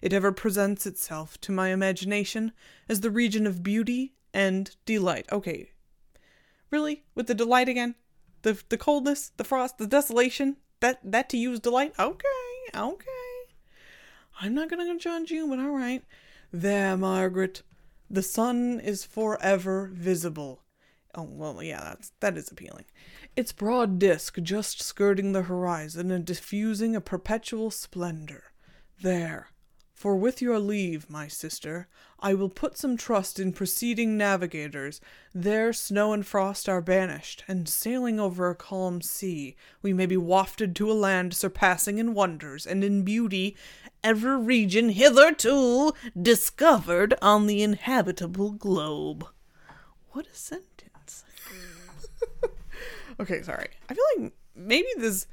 It 0.00 0.14
ever 0.14 0.32
presents 0.32 0.86
itself 0.86 1.38
to 1.42 1.52
my 1.52 1.68
imagination 1.68 2.52
as 2.88 3.00
the 3.00 3.10
region 3.10 3.46
of 3.46 3.62
beauty 3.62 4.14
and 4.32 4.74
delight. 4.86 5.26
Okay. 5.30 5.72
Really? 6.70 7.04
With 7.14 7.26
the 7.26 7.34
delight 7.34 7.68
again? 7.68 7.94
The 8.40 8.58
the 8.70 8.78
coldness, 8.78 9.32
the 9.36 9.44
frost, 9.44 9.76
the 9.76 9.86
desolation? 9.86 10.56
That 10.80 10.98
that 11.04 11.28
to 11.30 11.36
use 11.36 11.60
delight? 11.60 11.92
Okay, 11.98 12.26
okay. 12.74 13.06
I'm 14.40 14.54
not 14.54 14.70
gonna 14.70 14.96
judge 14.96 15.30
you, 15.30 15.46
but 15.46 15.58
alright. 15.58 16.04
There, 16.52 16.96
Margaret. 16.96 17.62
The 18.08 18.22
sun 18.22 18.80
is 18.80 19.04
forever 19.04 19.90
visible. 19.92 20.62
Oh, 21.14 21.22
well, 21.22 21.62
yeah, 21.62 21.80
that's, 21.80 22.12
that 22.20 22.36
is 22.36 22.50
appealing. 22.50 22.84
Its 23.36 23.52
broad 23.52 23.98
disk 23.98 24.38
just 24.42 24.82
skirting 24.82 25.32
the 25.32 25.42
horizon 25.42 26.10
and 26.10 26.24
diffusing 26.24 26.96
a 26.96 27.00
perpetual 27.00 27.70
splendor. 27.70 28.44
There. 29.02 29.48
For 30.00 30.16
with 30.16 30.40
your 30.40 30.58
leave, 30.58 31.10
my 31.10 31.28
sister, 31.28 31.86
I 32.20 32.32
will 32.32 32.48
put 32.48 32.78
some 32.78 32.96
trust 32.96 33.38
in 33.38 33.52
preceding 33.52 34.16
navigators. 34.16 34.98
There 35.34 35.74
snow 35.74 36.14
and 36.14 36.26
frost 36.26 36.70
are 36.70 36.80
banished, 36.80 37.44
and 37.46 37.68
sailing 37.68 38.18
over 38.18 38.48
a 38.48 38.54
calm 38.54 39.02
sea, 39.02 39.56
we 39.82 39.92
may 39.92 40.06
be 40.06 40.16
wafted 40.16 40.74
to 40.76 40.90
a 40.90 40.94
land 40.94 41.34
surpassing 41.34 41.98
in 41.98 42.14
wonders 42.14 42.66
and 42.66 42.82
in 42.82 43.02
beauty 43.04 43.54
every 44.02 44.38
region 44.38 44.88
hitherto 44.88 45.92
discovered 46.18 47.12
on 47.20 47.46
the 47.46 47.62
inhabitable 47.62 48.52
globe. 48.52 49.26
What 50.12 50.26
a 50.26 50.34
sentence. 50.34 51.24
okay, 53.20 53.42
sorry. 53.42 53.68
I 53.90 53.92
feel 53.92 54.04
like 54.16 54.32
maybe 54.56 54.88
this 54.96 55.26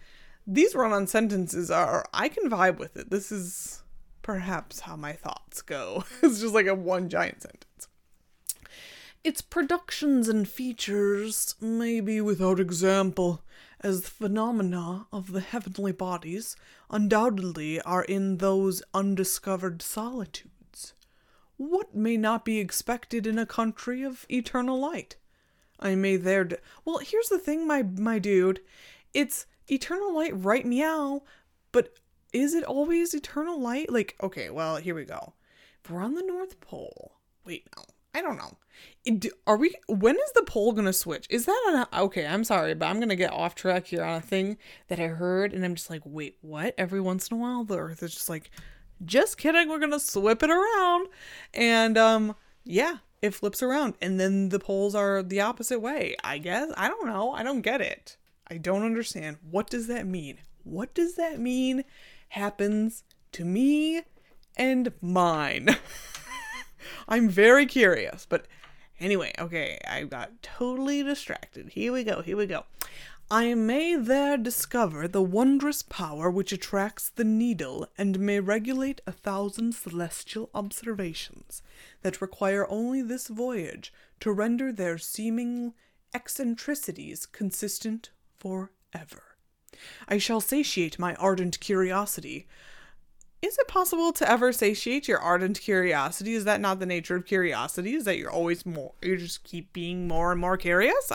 these 0.46 0.76
run 0.76 0.92
on 0.92 1.08
sentences 1.08 1.72
are 1.72 2.04
I 2.14 2.28
can 2.28 2.50
vibe 2.50 2.80
with 2.80 2.98
it. 2.98 3.10
This 3.10 3.32
is 3.32 3.84
perhaps 4.28 4.82
how 4.82 4.98
my 4.98 5.14
thoughts 5.14 5.62
go. 5.62 6.04
it's 6.22 6.42
just 6.42 6.54
like 6.54 6.68
a 6.68 6.76
one 6.76 7.08
giant 7.08 7.42
sentence. 7.42 7.88
Its 9.24 9.40
productions 9.40 10.28
and 10.28 10.50
features 10.50 11.56
may 11.62 12.02
be 12.02 12.20
without 12.20 12.60
example, 12.60 13.42
as 13.80 14.02
the 14.02 14.10
phenomena 14.10 15.08
of 15.14 15.32
the 15.32 15.40
heavenly 15.40 15.94
bodies 15.94 16.58
undoubtedly 16.92 17.80
are 17.84 18.04
in 18.04 18.40
those 18.40 18.84
undiscovered 18.94 19.82
solitudes. 19.82 20.94
What 21.56 21.96
may 21.96 22.18
not 22.18 22.44
be 22.44 22.60
expected 22.60 23.26
in 23.26 23.40
a 23.40 23.46
country 23.46 24.04
of 24.04 24.26
eternal 24.30 24.78
light? 24.78 25.16
I 25.80 25.96
may 25.96 26.18
there. 26.18 26.44
D- 26.44 26.58
well, 26.84 26.98
here's 26.98 27.30
the 27.30 27.40
thing, 27.40 27.66
my 27.66 27.82
my 27.82 28.20
dude. 28.20 28.60
It's 29.14 29.46
eternal 29.70 30.14
light, 30.14 30.34
right? 30.36 30.66
Meow. 30.66 31.24
But 31.72 31.94
is 32.34 32.54
it 32.54 32.64
always 32.64 33.14
eternal 33.14 33.60
light? 33.60 33.92
Like, 33.92 34.16
okay, 34.22 34.50
well, 34.50 34.78
here 34.78 34.96
we 34.96 35.06
go. 35.06 35.34
If 35.84 35.92
we're 35.92 36.02
on 36.02 36.16
the 36.16 36.24
North 36.24 36.60
Pole. 36.60 37.14
Wait, 37.46 37.68
no. 37.76 37.84
I 38.14 38.22
don't 38.22 38.38
know. 38.38 38.58
Are 39.46 39.58
we? 39.58 39.76
When 39.88 40.16
is 40.16 40.32
the 40.34 40.42
pole 40.42 40.74
gonna 40.74 40.92
switch? 40.92 41.28
Is 41.30 41.46
that 41.46 41.88
an 41.94 42.02
okay? 42.02 42.26
I'm 42.26 42.44
sorry, 42.44 42.74
but 42.74 42.88
I'm 42.88 43.00
gonna 43.00 43.16
get 43.16 43.32
off 43.32 43.54
track 43.54 43.86
here 43.86 44.04
on 44.04 44.16
a 44.16 44.22
thing 44.22 44.58
that 44.88 45.00
I 45.00 45.08
heard, 45.08 45.54
and 45.54 45.64
I'm 45.64 45.76
just 45.76 45.92
like, 45.92 46.02
wait, 46.04 46.38
what? 46.42 46.74
Every 46.80 47.00
once 47.00 47.28
in 47.28 47.38
a 47.38 47.40
while, 47.40 47.64
the 47.64 47.78
Earth 47.78 48.02
is 48.02 48.14
just 48.14 48.28
like, 48.28 48.50
just 49.06 49.38
kidding. 49.38 49.70
We're 49.70 49.78
gonna 49.80 50.00
swip 50.00 50.42
it 50.42 50.50
around, 50.50 51.10
and 51.54 51.96
um, 51.96 52.36
yeah, 52.64 52.98
it 53.22 53.36
flips 53.36 53.62
around, 53.62 53.94
and 54.02 54.20
then 54.20 54.50
the 54.50 54.60
poles 54.60 54.96
are 54.96 55.22
the 55.22 55.42
opposite 55.42 55.80
way. 55.80 56.16
I 56.24 56.40
guess 56.40 56.72
I 56.76 56.88
don't 56.88 57.06
know. 57.06 57.32
I 57.32 57.44
don't 57.44 57.62
get 57.62 57.82
it. 57.82 58.18
I 58.50 58.58
don't 58.58 58.84
understand. 58.84 59.38
What 59.50 59.70
does 59.70 59.86
that 59.88 60.08
mean? 60.08 60.40
What 60.64 60.96
does 60.96 61.16
that 61.16 61.40
mean? 61.40 61.84
Happens 62.30 63.04
to 63.34 63.46
me 63.46 64.02
and 64.56 64.92
mine. 65.02 65.78
I'm 67.08 67.30
very 67.30 67.66
curious, 67.66 68.26
but 68.28 68.46
anyway, 69.00 69.34
okay, 69.40 69.80
I 69.88 70.04
got 70.04 70.42
totally 70.42 71.04
distracted. 71.04 71.70
Here 71.70 71.92
we 71.92 72.04
go, 72.04 72.22
here 72.22 72.38
we 72.38 72.46
go. 72.46 72.66
I 73.30 73.56
may 73.56 73.98
there 73.98 74.38
discover 74.38 75.06
the 75.06 75.22
wondrous 75.22 75.82
power 75.82 76.30
which 76.30 76.54
attracts 76.54 77.10
the 77.10 77.26
needle, 77.26 77.88
and 77.98 78.22
may 78.22 78.40
regulate 78.40 79.02
a 79.06 79.12
thousand 79.12 79.76
celestial 79.76 80.50
observations 80.54 81.62
that 82.04 82.22
require 82.22 82.66
only 82.70 83.02
this 83.02 83.28
voyage 83.28 83.92
to 84.22 84.32
render 84.32 84.72
their 84.72 84.98
seeming 84.98 85.74
eccentricities 86.14 87.26
consistent 87.26 88.12
for 88.40 88.72
ever. 88.94 89.37
I 90.08 90.18
shall 90.18 90.42
satiate 90.42 91.00
my 91.00 91.16
ardent 91.16 91.60
curiosity 91.60 92.48
is 93.42 93.58
it 93.60 93.68
possible 93.68 94.12
to 94.14 94.30
ever 94.30 94.52
satiate 94.52 95.08
your 95.08 95.20
ardent 95.20 95.60
curiosity? 95.60 96.34
Is 96.34 96.46
that 96.46 96.60
not 96.60 96.80
the 96.80 96.86
nature 96.86 97.16
of 97.16 97.26
curiosity? 97.26 97.94
Is 97.94 98.06
that 98.06 98.18
you're 98.18 98.32
always 98.32 98.66
more, 98.66 98.94
you 99.02 99.16
just 99.18 99.44
keep 99.44 99.72
being 99.74 100.08
more 100.08 100.32
and 100.32 100.42
more 100.42 100.58
curious? 100.58 101.12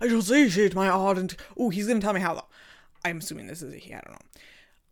I 0.00 0.08
shall 0.08 0.22
satiate 0.22 0.74
my 0.74 0.88
ardent. 0.88 1.36
Oh, 1.56 1.70
he's 1.70 1.86
gonna 1.86 2.00
tell 2.00 2.12
me 2.12 2.20
how 2.20 2.34
though. 2.34 2.46
I'm 3.04 3.18
assuming 3.18 3.46
this 3.46 3.62
is 3.62 3.72
a 3.72 3.76
he. 3.76 3.94
I 3.94 4.00
don't 4.00 4.12
know. 4.12 4.18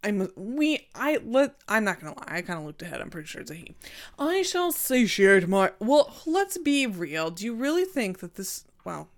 I'm 0.05 0.31
we 0.37 0.87
I 0.95 1.19
let 1.25 1.57
I'm 1.69 1.83
not 1.83 2.01
gonna 2.01 2.15
lie. 2.17 2.37
I 2.37 2.43
kind 2.43 2.61
of 2.61 2.65
looked 2.65 2.83
ahead. 2.83 3.01
I'm 3.01 3.11
pretty 3.11 3.27
sure 3.27 3.41
it's 3.41 3.51
a 3.51 3.55
he. 3.55 3.75
I 4.19 4.43
shall 4.43 4.71
satiate 4.71 5.49
my. 5.49 5.73
Well, 5.81 6.15
let's 6.27 6.59
be 6.59 6.87
real. 6.87 7.31
Do 7.31 7.45
you 7.45 7.55
really 7.55 7.85
think 7.85 8.21
that 8.21 8.37
this? 8.37 8.65
Well, 8.85 9.09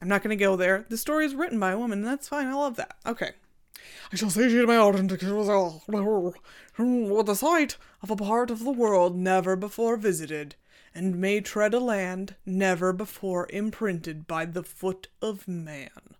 I'm 0.00 0.08
not 0.08 0.22
gonna 0.22 0.36
go 0.36 0.56
there. 0.56 0.84
The 0.88 0.96
story 0.96 1.26
is 1.26 1.34
written 1.34 1.58
by 1.58 1.72
a 1.72 1.78
woman. 1.78 2.00
And 2.00 2.06
that's 2.06 2.28
fine. 2.28 2.46
I 2.46 2.54
love 2.54 2.76
that. 2.76 2.96
Okay. 3.04 3.32
I 4.12 4.16
shall 4.16 4.30
satiate 4.30 4.66
my 4.66 4.76
ardent 4.76 5.10
with 6.78 7.26
the 7.26 7.34
sight 7.34 7.76
of 8.02 8.10
a 8.10 8.16
part 8.16 8.50
of 8.50 8.64
the 8.64 8.70
world 8.70 9.16
never 9.16 9.56
before 9.56 9.96
visited, 9.96 10.54
and 10.94 11.20
may 11.20 11.40
tread 11.40 11.74
a 11.74 11.80
land 11.80 12.36
never 12.46 12.92
before 12.92 13.46
imprinted 13.50 14.26
by 14.26 14.44
the 14.44 14.62
foot 14.62 15.08
of 15.20 15.46
man. 15.46 16.16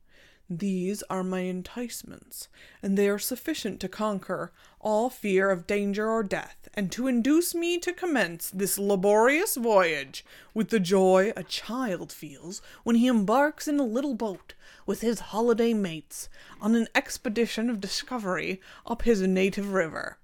These 0.51 1.03
are 1.11 1.23
my 1.23 1.41
enticements, 1.41 2.49
and 2.83 2.97
they 2.97 3.07
are 3.11 3.19
sufficient 3.19 3.81
to 3.81 3.89
conquer 3.89 4.51
all 4.81 5.11
fear 5.11 5.51
of 5.51 5.67
danger 5.67 6.09
or 6.09 6.23
death, 6.23 6.71
and 6.73 6.91
to 6.93 7.07
induce 7.07 7.55
me 7.55 7.79
to 7.81 7.93
commence 7.93 8.49
this 8.49 8.79
laborious 8.79 9.57
voyage 9.57 10.25
with 10.55 10.71
the 10.71 10.81
joy 10.81 11.35
a 11.37 11.43
child 11.43 12.11
feels 12.11 12.63
when 12.83 12.97
he 12.97 13.09
embarks 13.09 13.69
in 13.69 13.79
a 13.79 13.85
little 13.85 14.15
boat 14.15 14.55
with 14.87 15.03
his 15.03 15.21
holiday 15.21 15.75
mates 15.75 16.31
on 16.63 16.75
an 16.75 16.89
expedition 16.95 17.69
of 17.69 17.79
discovery 17.79 18.59
up 18.87 19.03
his 19.03 19.21
native 19.21 19.75
river. 19.75 20.17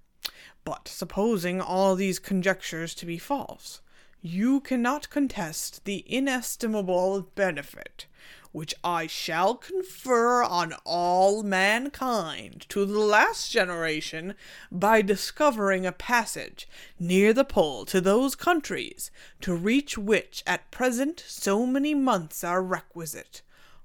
But 0.64 0.88
supposing 0.88 1.60
all 1.60 1.94
these 1.96 2.18
conjectures 2.18 2.94
to 2.94 3.04
be 3.04 3.18
false, 3.18 3.82
you 4.22 4.60
cannot 4.60 5.10
contest 5.10 5.84
the 5.84 6.02
inestimable 6.06 7.28
benefit 7.34 8.06
which 8.54 8.72
I 8.84 9.08
shall 9.08 9.56
confer 9.56 10.44
on 10.44 10.74
all 10.84 11.42
mankind 11.42 12.66
to 12.68 12.86
the 12.86 13.00
last 13.00 13.50
generation 13.50 14.36
by 14.70 15.02
discovering 15.02 15.84
a 15.84 15.90
passage 15.90 16.68
near 16.96 17.32
the 17.32 17.44
pole 17.44 17.84
to 17.86 18.00
those 18.00 18.36
countries 18.36 19.10
to 19.40 19.56
reach 19.56 19.98
which 19.98 20.44
at 20.46 20.70
present 20.70 21.24
so 21.26 21.66
many 21.66 21.96
months 21.96 22.44
are 22.44 22.62
requisite, 22.62 23.42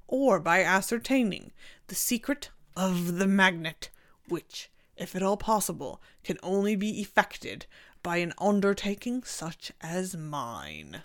or 0.08 0.40
by 0.40 0.62
ascertaining 0.64 1.50
the 1.88 1.96
secret 1.96 2.52
of 2.76 3.18
the 3.18 3.28
magnet, 3.28 3.90
which, 4.28 4.70
if 4.96 5.16
at 5.16 5.24
all 5.24 5.36
possible, 5.36 6.00
can 6.24 6.38
only 6.44 6.76
be 6.76 7.02
effected 7.02 7.66
by 8.04 8.18
an 8.18 8.34
undertaking 8.38 9.24
such 9.24 9.72
as 9.82 10.16
mine. 10.16 11.02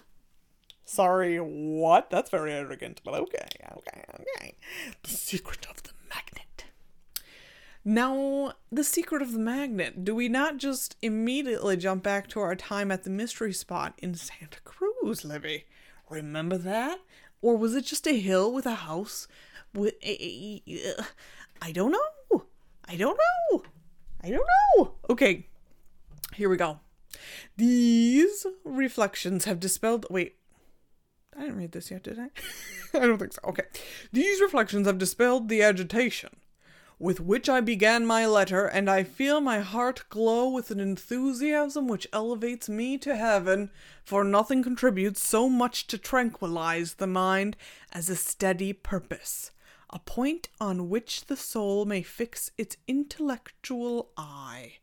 Sorry, 0.84 1.38
what? 1.38 2.10
That's 2.10 2.30
very 2.30 2.52
arrogant, 2.52 3.00
but 3.04 3.14
okay, 3.14 3.46
okay, 3.76 4.04
okay. 4.20 4.56
The 5.02 5.10
secret 5.10 5.66
of 5.70 5.82
the 5.82 5.90
magnet. 6.08 6.66
Now, 7.84 8.52
the 8.70 8.84
secret 8.84 9.22
of 9.22 9.32
the 9.32 9.38
magnet. 9.38 10.04
Do 10.04 10.14
we 10.14 10.28
not 10.28 10.58
just 10.58 10.96
immediately 11.02 11.76
jump 11.76 12.02
back 12.02 12.28
to 12.28 12.40
our 12.40 12.54
time 12.54 12.90
at 12.90 13.04
the 13.04 13.10
mystery 13.10 13.52
spot 13.52 13.94
in 13.98 14.14
Santa 14.14 14.60
Cruz, 14.64 15.24
Libby? 15.24 15.64
Remember 16.08 16.58
that? 16.58 16.98
Or 17.40 17.56
was 17.56 17.74
it 17.74 17.84
just 17.84 18.06
a 18.06 18.18
hill 18.18 18.52
with 18.52 18.66
a 18.66 18.74
house 18.74 19.28
with 19.74 19.94
eh, 20.02 20.16
a. 20.18 20.62
Eh, 20.66 20.92
eh, 20.98 21.02
I 21.60 21.72
don't 21.72 21.92
know. 21.92 22.44
I 22.86 22.96
don't 22.96 23.18
know. 23.18 23.62
I 24.22 24.30
don't 24.30 24.46
know. 24.76 24.94
Okay, 25.10 25.46
here 26.34 26.48
we 26.48 26.56
go. 26.56 26.80
These 27.56 28.46
reflections 28.64 29.44
have 29.44 29.60
dispelled. 29.60 30.06
Wait, 30.10 30.36
I 31.36 31.42
didn't 31.42 31.56
read 31.56 31.72
this 31.72 31.90
yet, 31.90 32.02
did 32.02 32.18
I? 32.18 32.30
I 32.94 33.06
don't 33.06 33.18
think 33.18 33.32
so. 33.32 33.40
Okay. 33.44 33.64
These 34.12 34.40
reflections 34.40 34.86
have 34.86 34.98
dispelled 34.98 35.48
the 35.48 35.62
agitation 35.62 36.30
with 36.98 37.20
which 37.20 37.48
I 37.48 37.60
began 37.60 38.06
my 38.06 38.26
letter, 38.26 38.66
and 38.66 38.88
I 38.88 39.02
feel 39.02 39.40
my 39.40 39.60
heart 39.60 40.04
glow 40.08 40.48
with 40.48 40.70
an 40.70 40.80
enthusiasm 40.80 41.88
which 41.88 42.06
elevates 42.12 42.68
me 42.68 42.98
to 42.98 43.16
heaven, 43.16 43.70
for 44.04 44.22
nothing 44.22 44.62
contributes 44.62 45.22
so 45.22 45.48
much 45.48 45.86
to 45.88 45.98
tranquilize 45.98 46.94
the 46.94 47.06
mind 47.06 47.56
as 47.92 48.08
a 48.08 48.16
steady 48.16 48.72
purpose, 48.72 49.50
a 49.90 49.98
point 49.98 50.48
on 50.60 50.88
which 50.88 51.26
the 51.26 51.36
soul 51.36 51.84
may 51.84 52.02
fix 52.02 52.50
its 52.56 52.76
intellectual 52.86 54.10
eye. 54.16 54.74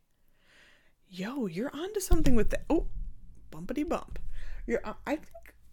Yo, 1.08 1.46
you're 1.46 1.74
onto 1.74 2.00
something 2.00 2.34
with 2.34 2.50
that. 2.50 2.64
Oh, 2.70 2.86
bumpity 3.50 3.86
bump. 3.88 4.18
You're. 4.66 4.82
I 5.06 5.16
think 5.16 5.28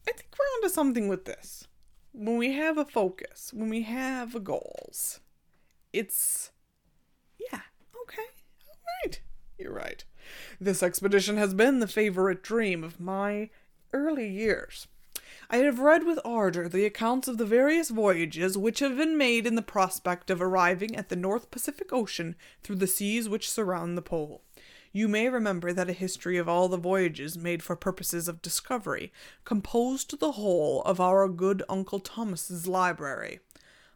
I 0.10 0.12
think 0.12 0.30
we're 0.39 0.58
onto 0.58 0.74
something 0.74 1.08
with 1.08 1.25
this. 1.25 1.68
When 2.13 2.38
we 2.38 2.54
have 2.54 2.80
a 2.80 2.86
focus, 2.86 3.51
when 3.54 3.70
we 3.70 3.84
have 3.84 4.44
goals, 4.44 5.20
it's. 5.94 6.51
Yeah, 7.39 7.62
okay, 8.01 8.24
all 8.68 8.75
right. 9.04 9.22
You're 9.60 9.72
right. 9.72 10.04
This 10.60 10.82
expedition 10.82 11.38
has 11.38 11.54
been 11.54 11.80
the 11.80 11.88
favorite 11.88 12.42
dream 12.42 12.84
of 12.84 13.00
my 13.00 13.51
early 13.94 14.28
years. 14.28 14.88
I 15.51 15.58
have 15.58 15.78
read 15.78 16.06
with 16.06 16.20
ardor 16.25 16.68
the 16.68 16.86
accounts 16.86 17.28
of 17.28 17.38
the 17.38 17.46
various 17.46 17.89
voyages 17.89 18.58
which 18.58 18.80
have 18.80 18.98
been 18.98 19.16
made 19.16 19.46
in 19.46 19.54
the 19.54 19.62
prospect 19.62 20.32
of 20.32 20.42
arriving 20.42 20.96
at 20.96 21.10
the 21.10 21.16
North 21.16 21.51
Pacific 21.51 21.94
Ocean 21.94 22.36
through 22.63 22.78
the 22.78 22.88
seas 22.88 23.30
which 23.30 23.50
surround 23.50 23.96
the 23.96 24.01
pole. 24.01 24.42
You 24.91 25.08
may 25.08 25.29
remember 25.29 25.72
that 25.72 25.89
a 25.89 25.93
history 25.93 26.38
of 26.38 26.50
all 26.50 26.67
the 26.67 26.77
voyages 26.77 27.38
made 27.38 27.62
for 27.62 27.75
purposes 27.75 28.27
of 28.27 28.41
discovery 28.41 29.13
composed 29.46 30.19
the 30.19 30.34
whole 30.34 30.81
of 30.81 31.00
our 31.00 31.27
good 31.27 31.62
Uncle 31.69 32.00
Thomas's 32.00 32.67
library. 32.67 33.39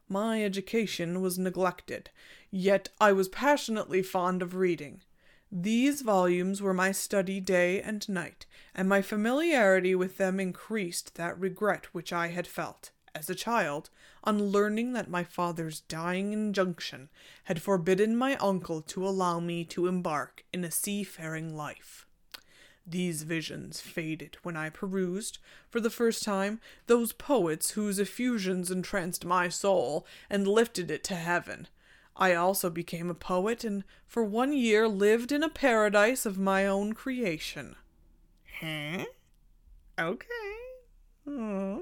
My 0.08 0.44
education 0.44 1.22
was 1.22 1.40
neglected, 1.40 2.12
yet 2.52 2.90
I 3.02 3.12
was 3.12 3.28
passionately 3.30 4.04
fond 4.04 4.44
of 4.44 4.54
reading. 4.54 5.02
These 5.52 6.02
volumes 6.02 6.62
were 6.62 6.74
my 6.74 6.92
study 6.92 7.40
day 7.40 7.82
and 7.82 8.08
night, 8.08 8.46
and 8.76 8.88
my 8.88 9.02
familiarity 9.02 9.96
with 9.96 10.18
them 10.18 10.40
increased 10.40 11.16
that 11.16 11.40
regret 11.40 11.88
which 11.94 12.14
I 12.14 12.28
had 12.28 12.48
felt 12.48 12.92
as 13.16 13.30
a 13.30 13.36
child, 13.36 13.90
on 14.24 14.46
learning 14.46 14.94
that 14.94 15.10
my 15.10 15.24
father's 15.24 15.82
dying 15.82 16.34
injunction 16.34 17.10
had 17.46 17.62
forbidden 17.62 18.16
my 18.16 18.36
uncle 18.38 18.82
to 18.82 19.08
allow 19.08 19.40
me 19.40 19.64
to 19.66 19.88
embark 19.88 20.44
in 20.52 20.64
a 20.64 20.72
seafaring 20.72 21.56
life. 21.56 22.06
These 22.86 23.24
visions 23.24 23.80
faded 23.80 24.38
when 24.44 24.58
I 24.58 24.70
perused, 24.70 25.38
for 25.70 25.80
the 25.80 25.90
first 25.90 26.24
time, 26.24 26.60
those 26.88 27.14
poets 27.14 27.72
whose 27.72 27.98
effusions 27.98 28.70
entranced 28.70 29.24
my 29.24 29.48
soul 29.48 30.06
and 30.30 30.48
lifted 30.48 30.92
it 30.92 31.04
to 31.06 31.16
heaven. 31.16 31.68
I 32.16 32.36
also 32.36 32.70
became 32.70 33.10
a 33.10 33.16
poet, 33.16 33.64
and 33.64 33.84
for 34.06 34.24
one 34.24 34.54
year 34.54 34.88
lived 34.88 35.32
in 35.32 35.44
a 35.44 35.50
paradise 35.50 36.26
of 36.26 36.38
my 36.38 36.68
own 36.68 36.94
creation. 36.94 37.76
Huh? 38.60 39.06
Okay. 39.98 40.28
Hmm. 41.26 41.78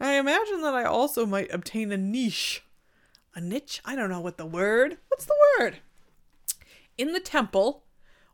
I 0.00 0.14
imagine 0.14 0.62
that 0.62 0.74
I 0.74 0.84
also 0.84 1.26
might 1.26 1.52
obtain 1.52 1.92
a 1.92 1.96
niche. 1.96 2.62
A 3.34 3.40
niche? 3.40 3.80
I 3.84 3.94
don't 3.96 4.10
know 4.10 4.20
what 4.20 4.38
the 4.38 4.46
word. 4.46 4.98
What's 5.08 5.26
the 5.26 5.36
word? 5.58 5.78
In 6.96 7.12
the 7.12 7.20
temple, 7.20 7.84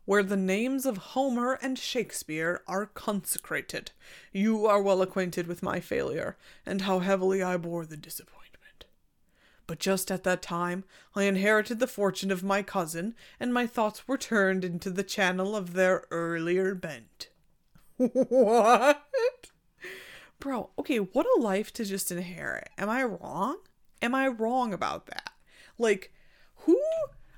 where 0.05 0.23
the 0.23 0.37
names 0.37 0.85
of 0.85 0.97
Homer 0.97 1.53
and 1.61 1.77
Shakespeare 1.77 2.61
are 2.67 2.87
consecrated. 2.87 3.91
You 4.31 4.65
are 4.65 4.81
well 4.81 5.01
acquainted 5.01 5.47
with 5.47 5.63
my 5.63 5.79
failure, 5.79 6.37
and 6.65 6.81
how 6.81 6.99
heavily 6.99 7.41
I 7.41 7.57
bore 7.57 7.85
the 7.85 7.97
disappointment. 7.97 8.85
But 9.65 9.79
just 9.79 10.11
at 10.11 10.23
that 10.23 10.41
time, 10.41 10.83
I 11.15 11.23
inherited 11.23 11.79
the 11.79 11.87
fortune 11.87 12.31
of 12.31 12.43
my 12.43 12.63
cousin, 12.63 13.15
and 13.39 13.53
my 13.53 13.65
thoughts 13.65 14.07
were 14.07 14.17
turned 14.17 14.65
into 14.65 14.89
the 14.89 15.03
channel 15.03 15.55
of 15.55 15.73
their 15.73 16.05
earlier 16.11 16.75
bent. 16.75 17.29
what? 17.97 19.05
Bro, 20.43 20.71
okay, 20.77 20.97
what 20.97 21.25
a 21.37 21.41
life 21.41 21.71
to 21.71 21.85
just 21.85 22.11
inherit. 22.11 22.69
Am 22.77 22.89
I 22.89 23.01
wrong? 23.01 23.59
Am 24.01 24.13
I 24.13 24.27
wrong 24.27 24.73
about 24.73 25.05
that? 25.05 25.31
Like, 25.77 26.11
who? 26.65 26.77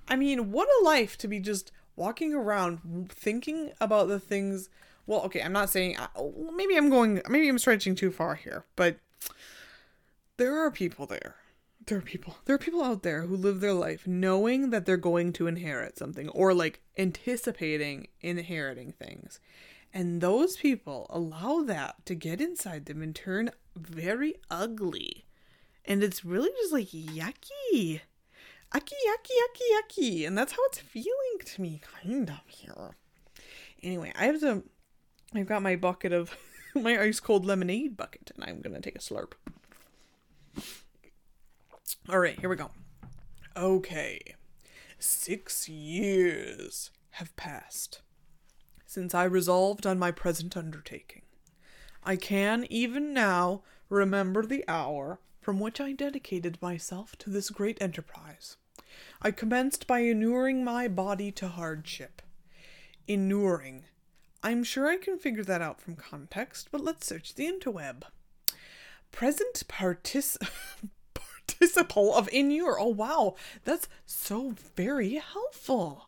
I 0.07 0.15
mean, 0.15 0.51
what 0.51 0.67
a 0.81 0.83
life 0.83 1.15
to 1.19 1.27
be 1.27 1.39
just 1.39 1.71
walking 1.95 2.33
around 2.33 3.11
thinking 3.11 3.73
about 3.79 4.07
the 4.07 4.19
things. 4.19 4.69
Well, 5.05 5.21
okay, 5.25 5.43
I'm 5.43 5.53
not 5.53 5.69
saying. 5.69 5.97
Maybe 6.55 6.75
I'm 6.75 6.89
going. 6.89 7.21
Maybe 7.29 7.47
I'm 7.47 7.59
stretching 7.59 7.93
too 7.93 8.09
far 8.09 8.33
here, 8.33 8.65
but 8.75 8.97
there 10.37 10.57
are 10.57 10.71
people 10.71 11.05
there. 11.05 11.35
There 11.85 11.99
are 11.99 12.01
people. 12.01 12.37
There 12.45 12.55
are 12.55 12.57
people 12.57 12.83
out 12.83 13.03
there 13.03 13.27
who 13.27 13.37
live 13.37 13.59
their 13.59 13.73
life 13.73 14.07
knowing 14.07 14.71
that 14.71 14.87
they're 14.87 14.97
going 14.97 15.31
to 15.33 15.45
inherit 15.45 15.95
something 15.95 16.27
or 16.29 16.55
like 16.55 16.81
anticipating 16.97 18.07
inheriting 18.21 18.93
things. 18.93 19.39
And 19.95 20.19
those 20.19 20.58
people 20.58 21.08
allow 21.10 21.63
that 21.63 22.05
to 22.05 22.15
get 22.15 22.41
inside 22.41 22.86
them 22.86 23.01
and 23.01 23.15
turn 23.15 23.49
very 23.77 24.36
ugly. 24.51 25.25
And 25.86 26.03
it's 26.03 26.25
really 26.25 26.49
just 26.62 26.73
like 26.73 26.88
yucky. 26.89 28.01
Yucky, 28.73 28.93
yucky, 29.08 29.31
yucky, 29.39 29.62
yucky. 29.71 30.27
And 30.27 30.38
that's 30.38 30.51
how 30.51 30.60
it's 30.65 30.79
feeling 30.79 31.39
to 31.45 31.62
me, 31.62 31.81
kind 32.03 32.29
of 32.29 32.41
here. 32.45 32.97
Anyway, 33.81 34.12
I 34.19 34.25
have 34.25 34.41
to. 34.41 34.63
I've 35.34 35.47
got 35.47 35.63
my 35.63 35.77
bucket 35.77 36.12
of. 36.12 36.36
my 36.75 36.99
ice 36.99 37.21
cold 37.21 37.45
lemonade 37.45 37.95
bucket, 37.95 38.31
and 38.36 38.43
I'm 38.43 38.60
gonna 38.60 38.81
take 38.81 38.97
a 38.97 38.99
slurp. 38.99 39.31
Alright, 42.10 42.39
here 42.39 42.49
we 42.49 42.58
go. 42.58 42.69
Okay. 43.55 44.19
Six 44.99 45.69
years 45.69 46.91
have 47.12 47.34
passed 47.38 48.01
since 48.95 49.13
I 49.13 49.25
resolved 49.25 49.86
on 49.86 49.99
my 49.99 50.10
present 50.10 50.55
undertaking. 50.55 51.23
I 52.05 52.15
can, 52.15 52.65
even 52.69 53.13
now, 53.13 53.62
remember 53.89 54.45
the 54.45 54.63
hour 54.69 55.19
from 55.41 55.60
which 55.60 55.81
I 55.81 55.91
dedicated 55.91 56.62
myself 56.62 57.17
to 57.17 57.29
this 57.29 57.49
great 57.49 57.81
enterprise. 57.81 58.55
I 59.21 59.31
commenced 59.31 59.86
by 59.86 59.99
inuring 59.99 60.63
my 60.63 60.88
body 60.88 61.29
to 61.34 61.49
hardship. 61.49 62.21
Inuring. 63.05 63.81
I'm 64.41 64.63
sure 64.63 64.88
I 64.88 64.95
can 64.95 65.19
figure 65.19 65.43
that 65.43 65.62
out 65.62 65.81
from 65.81 65.97
context, 65.97 66.69
but 66.71 66.79
let's 66.79 67.05
search 67.05 67.36
the 67.36 67.51
interweb. 67.51 68.03
Present 69.12 69.63
partic- 69.67 70.38
participle 71.13 72.15
of 72.15 72.29
inure. 72.31 72.79
Oh, 72.79 72.88
wow. 72.88 73.36
That's 73.65 73.89
so 74.05 74.55
very 74.77 75.15
helpful. 75.15 76.08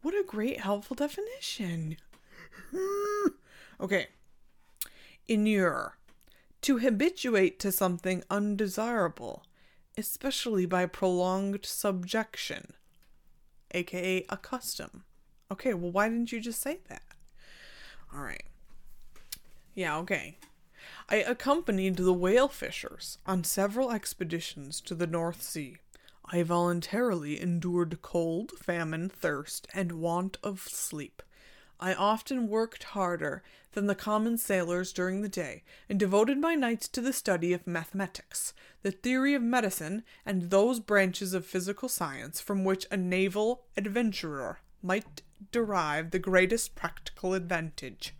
What 0.00 0.14
a 0.14 0.24
great 0.26 0.60
helpful 0.60 0.96
definition. 0.96 1.98
Hmm. 2.74 3.28
okay. 3.80 4.08
Inure. 5.28 5.92
To 6.62 6.78
habituate 6.78 7.58
to 7.60 7.70
something 7.70 8.24
undesirable, 8.30 9.44
especially 9.98 10.66
by 10.66 10.86
prolonged 10.86 11.64
subjection, 11.64 12.74
aka 13.72 14.24
a 14.28 14.36
custom. 14.36 15.04
Okay, 15.50 15.74
well, 15.74 15.90
why 15.90 16.08
didn't 16.08 16.32
you 16.32 16.40
just 16.40 16.60
say 16.60 16.80
that? 16.88 17.02
All 18.14 18.22
right. 18.22 18.44
Yeah, 19.74 19.98
okay. 19.98 20.38
I 21.08 21.16
accompanied 21.16 21.96
the 21.96 22.12
whale 22.12 22.48
fishers 22.48 23.18
on 23.26 23.44
several 23.44 23.90
expeditions 23.90 24.80
to 24.82 24.94
the 24.94 25.06
North 25.06 25.42
Sea. 25.42 25.76
I 26.24 26.42
voluntarily 26.42 27.40
endured 27.40 28.00
cold, 28.00 28.52
famine, 28.52 29.10
thirst, 29.10 29.66
and 29.74 29.92
want 29.92 30.38
of 30.42 30.60
sleep 30.60 31.22
I 31.84 31.92
often 31.92 32.48
worked 32.48 32.82
harder 32.82 33.42
than 33.72 33.88
the 33.88 33.94
common 33.94 34.38
sailors 34.38 34.90
during 34.90 35.20
the 35.20 35.28
day, 35.28 35.64
and 35.86 36.00
devoted 36.00 36.38
my 36.38 36.54
nights 36.54 36.88
to 36.88 37.02
the 37.02 37.12
study 37.12 37.52
of 37.52 37.66
mathematics, 37.66 38.54
the 38.80 38.90
theory 38.90 39.34
of 39.34 39.42
medicine, 39.42 40.02
and 40.24 40.48
those 40.48 40.80
branches 40.80 41.34
of 41.34 41.44
physical 41.44 41.90
science 41.90 42.40
from 42.40 42.64
which 42.64 42.86
a 42.90 42.96
naval 42.96 43.66
adventurer 43.76 44.60
might 44.82 45.20
derive 45.52 46.10
the 46.10 46.18
greatest 46.18 46.74
practical 46.74 47.34
advantage. 47.34 48.14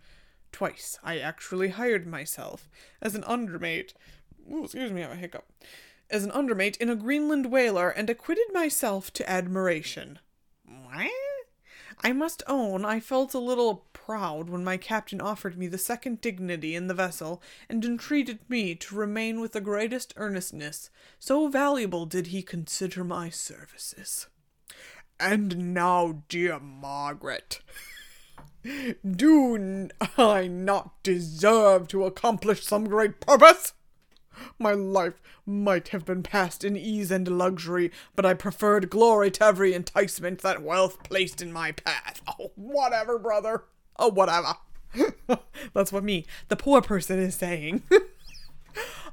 Twice 0.51 0.99
I 1.03 1.17
actually 1.17 1.69
hired 1.69 2.05
myself 2.05 2.69
as 3.01 3.15
an 3.15 3.23
undermate. 3.23 3.95
Ooh, 4.47 4.65
excuse 4.65 4.91
me, 4.91 5.01
I 5.01 5.07
have 5.07 5.17
a 5.17 5.19
hiccup. 5.19 5.51
As 6.11 6.23
an 6.23 6.29
undermate 6.29 6.77
in 6.77 6.91
a 6.91 6.95
Greenland 6.95 7.47
whaler 7.47 7.89
and 7.89 8.11
acquitted 8.11 8.53
myself 8.53 9.11
to 9.13 9.27
admiration. 9.27 10.19
What? 10.63 11.09
I 12.03 12.11
must 12.13 12.43
own 12.47 12.85
I 12.85 12.99
felt 12.99 13.33
a 13.33 13.39
little 13.39 13.85
proud 13.93 14.49
when 14.49 14.63
my 14.63 14.77
captain 14.77 15.21
offered 15.21 15.57
me 15.57 15.67
the 15.67 15.77
second 15.77 16.21
dignity 16.21 16.75
in 16.75 16.87
the 16.87 16.93
vessel 16.93 17.41
and 17.69 17.83
entreated 17.83 18.39
me 18.47 18.75
to 18.75 18.95
remain 18.95 19.39
with 19.39 19.53
the 19.53 19.61
greatest 19.61 20.13
earnestness, 20.17 20.89
so 21.19 21.47
valuable 21.47 22.05
did 22.05 22.27
he 22.27 22.43
consider 22.43 23.03
my 23.03 23.29
services. 23.29 24.27
And 25.19 25.73
now, 25.73 26.23
dear 26.27 26.59
Margaret, 26.59 27.61
do 29.09 29.89
I 30.17 30.47
not 30.47 31.01
deserve 31.03 31.87
to 31.89 32.05
accomplish 32.05 32.65
some 32.65 32.85
great 32.85 33.21
purpose? 33.21 33.73
My 34.59 34.73
life 34.73 35.21
might 35.45 35.89
have 35.89 36.05
been 36.05 36.23
passed 36.23 36.63
in 36.63 36.75
ease 36.75 37.11
and 37.11 37.27
luxury, 37.27 37.91
but 38.15 38.25
I 38.25 38.33
preferred 38.33 38.89
glory 38.89 39.31
to 39.31 39.45
every 39.45 39.73
enticement 39.73 40.41
that 40.41 40.61
wealth 40.61 41.03
placed 41.03 41.41
in 41.41 41.51
my 41.51 41.71
path. 41.71 42.21
Oh, 42.27 42.51
whatever, 42.55 43.17
brother. 43.19 43.65
Oh, 43.97 44.09
whatever. 44.09 44.55
That's 45.73 45.91
what 45.91 46.03
me, 46.03 46.25
the 46.47 46.55
poor 46.55 46.81
person, 46.81 47.19
is 47.19 47.35
saying. 47.35 47.83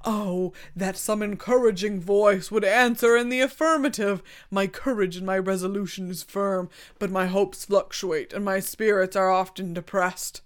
Oh, 0.04 0.52
that 0.74 0.96
some 0.96 1.22
encouraging 1.22 2.00
voice 2.00 2.50
would 2.50 2.64
answer 2.64 3.16
in 3.16 3.28
the 3.28 3.40
affirmative. 3.40 4.20
My 4.50 4.66
courage 4.66 5.16
and 5.16 5.24
my 5.24 5.38
resolution 5.38 6.10
is 6.10 6.24
firm, 6.24 6.68
but 6.98 7.10
my 7.10 7.26
hopes 7.26 7.66
fluctuate, 7.66 8.32
and 8.32 8.44
my 8.44 8.58
spirits 8.58 9.14
are 9.14 9.30
often 9.30 9.72
depressed. 9.72 10.40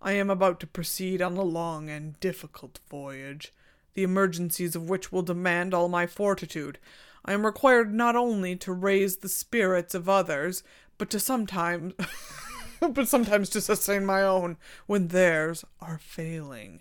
I 0.00 0.12
am 0.12 0.30
about 0.30 0.60
to 0.60 0.66
proceed 0.68 1.20
on 1.20 1.36
a 1.36 1.42
long 1.42 1.90
and 1.90 2.18
difficult 2.20 2.78
voyage 2.88 3.52
the 3.94 4.02
emergencies 4.02 4.74
of 4.76 4.88
which 4.88 5.12
will 5.12 5.22
demand 5.22 5.74
all 5.74 5.88
my 5.88 6.06
fortitude. 6.06 6.78
I 7.24 7.32
am 7.32 7.44
required 7.44 7.92
not 7.92 8.16
only 8.16 8.56
to 8.56 8.72
raise 8.72 9.18
the 9.18 9.28
spirits 9.28 9.94
of 9.94 10.08
others, 10.08 10.62
but 10.98 11.10
to 11.10 11.20
sometimes 11.20 11.94
but 12.80 13.08
sometimes 13.08 13.50
to 13.50 13.60
sustain 13.60 14.06
my 14.06 14.22
own 14.22 14.56
when 14.86 15.08
theirs 15.08 15.64
are 15.80 15.98
failing. 15.98 16.80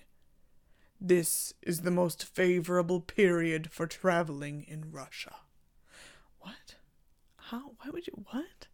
This 1.01 1.53
is 1.61 1.81
the 1.81 1.91
most 1.91 2.23
favorable 2.23 3.01
period 3.01 3.71
for 3.71 3.87
traveling 3.87 4.65
in 4.67 4.91
Russia. 4.91 5.35
What? 6.39 6.75
How? 7.37 7.71
Why 7.81 7.89
would 7.91 8.07
you? 8.07 8.25
What? 8.31 8.67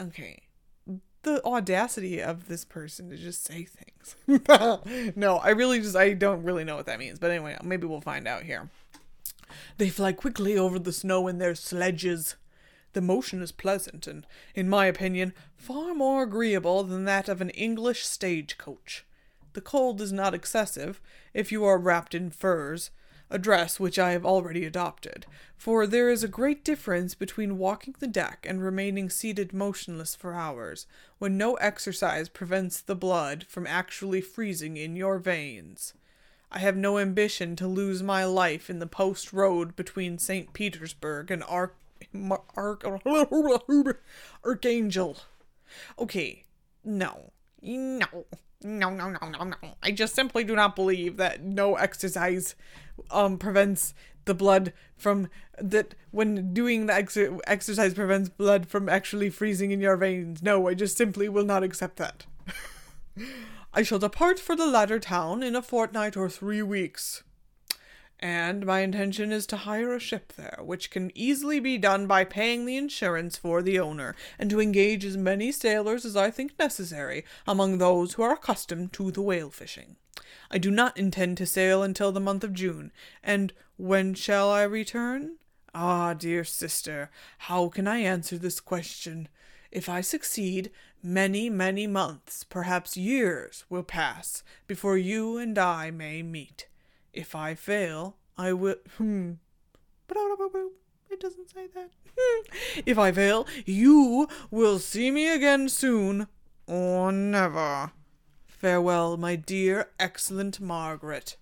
Okay 0.00 0.47
the 1.34 1.44
audacity 1.44 2.20
of 2.22 2.48
this 2.48 2.64
person 2.64 3.10
to 3.10 3.16
just 3.16 3.44
say 3.44 3.64
things. 3.64 5.14
no, 5.16 5.36
I 5.38 5.50
really 5.50 5.80
just 5.80 5.96
I 5.96 6.14
don't 6.14 6.42
really 6.42 6.64
know 6.64 6.76
what 6.76 6.86
that 6.86 6.98
means. 6.98 7.18
But 7.18 7.30
anyway, 7.30 7.56
maybe 7.62 7.86
we'll 7.86 8.00
find 8.00 8.26
out 8.26 8.44
here. 8.44 8.70
They 9.76 9.88
fly 9.88 10.12
quickly 10.12 10.56
over 10.58 10.78
the 10.78 10.92
snow 10.92 11.28
in 11.28 11.38
their 11.38 11.54
sledges. 11.54 12.36
The 12.94 13.00
motion 13.00 13.42
is 13.42 13.52
pleasant 13.52 14.06
and, 14.06 14.26
in 14.54 14.68
my 14.68 14.86
opinion, 14.86 15.34
far 15.56 15.94
more 15.94 16.22
agreeable 16.22 16.82
than 16.84 17.04
that 17.04 17.28
of 17.28 17.40
an 17.40 17.50
English 17.50 18.04
stagecoach. 18.04 19.04
The 19.52 19.60
cold 19.60 20.00
is 20.00 20.12
not 20.12 20.34
excessive 20.34 21.00
if 21.34 21.52
you 21.52 21.64
are 21.64 21.78
wrapped 21.78 22.14
in 22.14 22.30
furs, 22.30 22.90
a 23.30 23.38
dress 23.38 23.78
which 23.78 23.98
I 23.98 24.12
have 24.12 24.24
already 24.24 24.64
adopted, 24.64 25.26
for 25.56 25.86
there 25.86 26.08
is 26.08 26.24
a 26.24 26.28
great 26.28 26.64
difference 26.64 27.14
between 27.14 27.58
walking 27.58 27.94
the 27.98 28.06
deck 28.06 28.46
and 28.48 28.62
remaining 28.62 29.10
seated 29.10 29.52
motionless 29.52 30.14
for 30.14 30.34
hours, 30.34 30.86
when 31.18 31.36
no 31.36 31.54
exercise 31.54 32.28
prevents 32.28 32.80
the 32.80 32.94
blood 32.94 33.44
from 33.48 33.66
actually 33.66 34.20
freezing 34.20 34.76
in 34.76 34.96
your 34.96 35.18
veins. 35.18 35.94
I 36.50 36.60
have 36.60 36.76
no 36.76 36.98
ambition 36.98 37.56
to 37.56 37.66
lose 37.66 38.02
my 38.02 38.24
life 38.24 38.70
in 38.70 38.78
the 38.78 38.86
post 38.86 39.32
road 39.32 39.76
between 39.76 40.18
St. 40.18 40.52
Petersburg 40.54 41.30
and 41.30 41.44
Arch- 41.44 41.74
Arch- 42.56 42.84
Archangel. 44.44 45.18
Okay, 45.98 46.44
no, 46.82 47.32
no, 47.60 48.24
no, 48.62 48.90
no, 48.90 49.10
no, 49.10 49.28
no, 49.28 49.44
no. 49.44 49.56
I 49.82 49.90
just 49.92 50.14
simply 50.14 50.44
do 50.44 50.56
not 50.56 50.76
believe 50.76 51.16
that 51.16 51.42
no 51.42 51.76
exercise 51.76 52.54
um 53.10 53.38
prevents 53.38 53.94
the 54.24 54.34
blood 54.34 54.72
from 54.96 55.28
that 55.58 55.94
when 56.10 56.52
doing 56.52 56.86
the 56.86 56.94
ex- 56.94 57.16
exercise 57.46 57.94
prevents 57.94 58.28
blood 58.28 58.66
from 58.66 58.88
actually 58.88 59.30
freezing 59.30 59.70
in 59.70 59.80
your 59.80 59.96
veins. 59.96 60.42
No, 60.42 60.68
I 60.68 60.74
just 60.74 60.96
simply 60.96 61.28
will 61.28 61.44
not 61.44 61.62
accept 61.62 61.96
that. 61.96 62.26
I 63.74 63.82
shall 63.82 63.98
depart 63.98 64.38
for 64.38 64.56
the 64.56 64.66
latter 64.66 64.98
town 64.98 65.42
in 65.42 65.54
a 65.56 65.62
fortnight 65.62 66.16
or 66.16 66.28
three 66.28 66.62
weeks 66.62 67.22
and 68.20 68.66
my 68.66 68.80
intention 68.80 69.30
is 69.30 69.46
to 69.46 69.56
hire 69.58 69.94
a 69.94 70.00
ship 70.00 70.32
there, 70.36 70.58
which 70.62 70.90
can 70.90 71.12
easily 71.14 71.60
be 71.60 71.78
done 71.78 72.06
by 72.06 72.24
paying 72.24 72.66
the 72.66 72.76
insurance 72.76 73.36
for 73.36 73.62
the 73.62 73.78
owner, 73.78 74.14
and 74.38 74.50
to 74.50 74.60
engage 74.60 75.04
as 75.04 75.16
many 75.16 75.52
sailors 75.52 76.04
as 76.04 76.16
I 76.16 76.30
think 76.30 76.58
necessary 76.58 77.24
among 77.46 77.78
those 77.78 78.14
who 78.14 78.22
are 78.22 78.32
accustomed 78.32 78.92
to 78.94 79.10
the 79.10 79.22
whale 79.22 79.50
fishing. 79.50 79.96
I 80.50 80.58
do 80.58 80.70
not 80.70 80.96
intend 80.96 81.36
to 81.38 81.46
sail 81.46 81.82
until 81.82 82.10
the 82.10 82.20
month 82.20 82.42
of 82.42 82.54
June, 82.54 82.90
and 83.22 83.52
when 83.76 84.14
shall 84.14 84.50
I 84.50 84.62
return? 84.62 85.36
Ah, 85.74 86.14
dear 86.14 86.42
sister, 86.44 87.10
how 87.38 87.68
can 87.68 87.86
I 87.86 87.98
answer 87.98 88.36
this 88.36 88.60
question? 88.60 89.28
If 89.70 89.88
I 89.88 90.00
succeed, 90.00 90.70
many, 91.02 91.50
many 91.50 91.86
months, 91.86 92.42
perhaps 92.42 92.96
years, 92.96 93.64
will 93.68 93.82
pass 93.82 94.42
before 94.66 94.96
you 94.96 95.36
and 95.36 95.56
I 95.58 95.90
may 95.90 96.22
meet. 96.22 96.66
If 97.18 97.34
I 97.34 97.56
fail, 97.56 98.16
I 98.36 98.52
will. 98.52 98.76
Hmm. 98.96 99.32
It 100.08 101.18
doesn't 101.18 101.50
say 101.50 101.66
that. 101.74 101.90
if 102.86 102.96
I 102.96 103.10
fail, 103.10 103.44
you 103.66 104.28
will 104.52 104.78
see 104.78 105.10
me 105.10 105.28
again 105.28 105.68
soon, 105.68 106.28
or 106.68 107.10
never. 107.10 107.90
Farewell, 108.46 109.16
my 109.16 109.34
dear, 109.34 109.90
excellent 109.98 110.60
Margaret. 110.60 111.36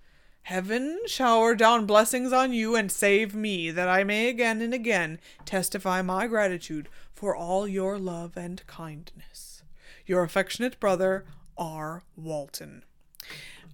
Heaven 0.44 0.98
shower 1.04 1.54
down 1.54 1.84
blessings 1.84 2.32
on 2.32 2.54
you 2.54 2.74
and 2.74 2.90
save 2.90 3.34
me, 3.34 3.70
that 3.70 3.86
I 3.86 4.02
may 4.02 4.30
again 4.30 4.62
and 4.62 4.72
again 4.72 5.18
testify 5.44 6.00
my 6.00 6.26
gratitude 6.26 6.88
for 7.12 7.36
all 7.36 7.68
your 7.68 7.98
love 7.98 8.34
and 8.34 8.66
kindness. 8.66 9.62
Your 10.06 10.22
affectionate 10.22 10.80
brother, 10.80 11.26
R. 11.58 12.02
Walton. 12.16 12.82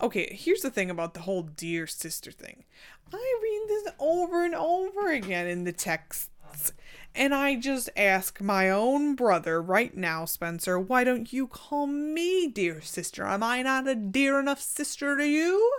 Okay, 0.03 0.37
here's 0.37 0.63
the 0.63 0.71
thing 0.71 0.91
about 0.91 1.15
the 1.15 1.21
whole 1.21 1.43
dear 1.43 1.87
sister 1.87 2.33
thing. 2.33 2.65
I 3.13 3.39
read 3.41 3.65
this 3.69 3.93
over 4.01 4.45
and 4.45 4.53
over 4.53 5.13
again 5.13 5.47
in 5.47 5.63
the 5.63 5.73
texts, 5.73 6.73
and 7.15 7.33
I 7.33 7.55
just 7.55 7.89
ask 7.97 8.41
my 8.41 8.69
own 8.69 9.15
brother 9.15 9.63
right 9.63 9.97
now, 9.97 10.25
Spencer, 10.25 10.77
why 10.77 11.05
don't 11.05 11.33
you 11.33 11.47
call 11.47 11.87
me 11.87 12.49
dear 12.49 12.81
sister? 12.81 13.25
Am 13.25 13.45
I 13.45 13.63
not 13.63 13.87
a 13.87 13.95
dear 13.95 14.41
enough 14.41 14.61
sister 14.61 15.17
to 15.17 15.25
you? 15.25 15.73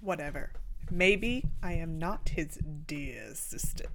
Whatever. 0.00 0.52
Maybe 0.90 1.44
I 1.62 1.72
am 1.72 1.98
not 1.98 2.30
his 2.30 2.58
dear 2.86 3.34
sister, 3.34 3.88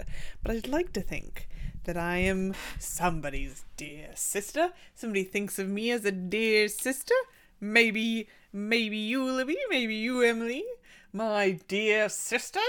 but 0.43 0.55
I'd 0.55 0.67
like 0.67 0.93
to 0.93 1.01
think 1.01 1.49
that 1.85 1.97
I 1.97 2.17
am 2.17 2.53
somebody's 2.77 3.63
dear 3.77 4.09
sister. 4.13 4.73
Somebody 4.93 5.23
thinks 5.23 5.57
of 5.57 5.67
me 5.67 5.89
as 5.89 6.05
a 6.05 6.11
dear 6.11 6.67
sister. 6.67 7.15
Maybe 7.61 8.27
Maybe 8.53 8.97
you, 8.97 9.31
Libby. 9.31 9.57
Maybe 9.69 9.95
you, 9.95 10.21
Emily. 10.21 10.65
My 11.13 11.59
dear 11.67 12.09
sisters. 12.09 12.63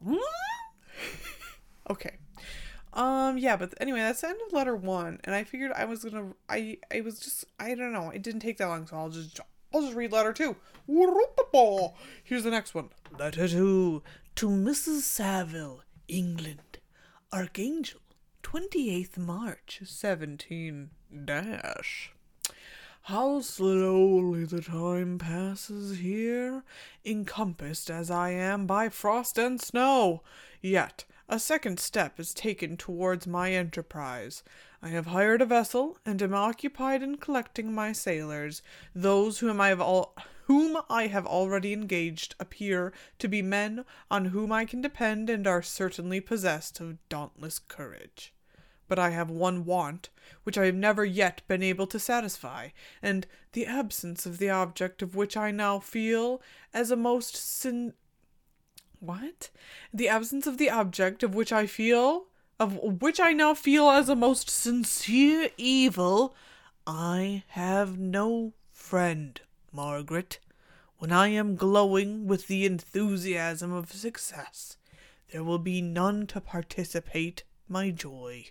okay. 1.90 2.16
Um, 2.94 3.36
yeah, 3.36 3.56
but 3.56 3.74
anyway, 3.80 4.00
that's 4.00 4.22
the 4.22 4.28
end 4.28 4.40
of 4.46 4.52
letter 4.52 4.74
one, 4.74 5.20
and 5.24 5.34
I 5.34 5.44
figured 5.44 5.72
I 5.72 5.84
was 5.84 6.02
gonna, 6.02 6.32
I, 6.48 6.78
I 6.92 7.02
was 7.02 7.20
just, 7.20 7.44
I 7.60 7.74
don't 7.74 7.92
know, 7.92 8.10
it 8.10 8.22
didn't 8.22 8.40
take 8.40 8.56
that 8.58 8.66
long, 8.66 8.86
so 8.86 8.96
I'll 8.96 9.10
just, 9.10 9.38
I'll 9.72 9.82
just 9.82 9.94
read 9.94 10.10
letter 10.10 10.32
two. 10.32 10.56
Here's 12.24 12.42
the 12.42 12.50
next 12.50 12.74
one. 12.74 12.88
Letter 13.16 13.46
two 13.46 14.02
to 14.36 14.48
Mrs. 14.48 15.02
Saville, 15.02 15.82
England, 16.08 16.78
Archangel, 17.30 18.00
28th 18.42 19.18
March, 19.18 19.82
17 19.84 20.90
dash. 21.24 22.12
How 23.08 23.40
slowly 23.40 24.44
the 24.44 24.60
time 24.60 25.16
passes 25.16 25.96
here, 25.96 26.62
encompassed 27.06 27.90
as 27.90 28.10
I 28.10 28.32
am 28.32 28.66
by 28.66 28.90
frost 28.90 29.38
and 29.38 29.58
snow. 29.58 30.22
Yet 30.60 31.06
a 31.26 31.38
second 31.38 31.80
step 31.80 32.20
is 32.20 32.34
taken 32.34 32.76
towards 32.76 33.26
my 33.26 33.52
enterprise. 33.52 34.42
I 34.82 34.90
have 34.90 35.06
hired 35.06 35.40
a 35.40 35.46
vessel, 35.46 35.96
and 36.04 36.20
am 36.20 36.34
occupied 36.34 37.02
in 37.02 37.16
collecting 37.16 37.72
my 37.72 37.92
sailors. 37.92 38.60
Those 38.94 39.38
whom 39.38 39.58
I 39.58 39.68
have 39.68 40.04
whom 40.42 40.76
I 40.90 41.06
have 41.06 41.24
already 41.24 41.72
engaged 41.72 42.34
appear 42.38 42.92
to 43.20 43.26
be 43.26 43.40
men 43.40 43.86
on 44.10 44.26
whom 44.26 44.52
I 44.52 44.66
can 44.66 44.82
depend 44.82 45.30
and 45.30 45.46
are 45.46 45.62
certainly 45.62 46.20
possessed 46.20 46.78
of 46.78 46.98
dauntless 47.08 47.58
courage. 47.58 48.34
But 48.88 48.98
I 48.98 49.10
have 49.10 49.30
one 49.30 49.64
want, 49.64 50.08
which 50.42 50.58
I 50.58 50.66
have 50.66 50.74
never 50.74 51.04
yet 51.04 51.42
been 51.46 51.62
able 51.62 51.86
to 51.86 51.98
satisfy, 51.98 52.70
and 53.02 53.26
the 53.52 53.66
absence 53.66 54.26
of 54.26 54.38
the 54.38 54.50
object 54.50 55.02
of 55.02 55.14
which 55.14 55.36
I 55.36 55.50
now 55.50 55.78
feel 55.78 56.42
as 56.74 56.90
a 56.90 56.96
most 56.96 57.36
sin. 57.36 57.94
What? 59.00 59.50
The 59.92 60.08
absence 60.08 60.46
of 60.46 60.58
the 60.58 60.70
object 60.70 61.22
of 61.22 61.34
which 61.34 61.52
I 61.52 61.66
feel, 61.66 62.26
of 62.58 62.76
which 63.00 63.20
I 63.20 63.32
now 63.32 63.54
feel 63.54 63.90
as 63.90 64.08
a 64.08 64.16
most 64.16 64.50
sincere 64.50 65.50
evil. 65.56 66.34
I 66.86 67.44
have 67.48 67.98
no 67.98 68.54
friend, 68.72 69.40
Margaret. 69.72 70.40
When 70.96 71.12
I 71.12 71.28
am 71.28 71.54
glowing 71.54 72.26
with 72.26 72.48
the 72.48 72.66
enthusiasm 72.66 73.72
of 73.72 73.92
success, 73.92 74.76
there 75.30 75.44
will 75.44 75.58
be 75.58 75.80
none 75.80 76.26
to 76.28 76.40
participate 76.40 77.44
my 77.68 77.90
joy. 77.90 78.46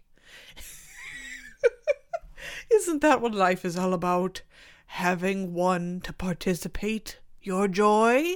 Isn't 2.74 3.02
that 3.02 3.22
what 3.22 3.34
life 3.34 3.66
is 3.66 3.78
all 3.78 3.94
about? 3.94 4.42
Having 4.88 5.54
one 5.54 6.02
to 6.02 6.14
participate 6.14 7.20
your 7.42 7.68
joy? 7.68 8.36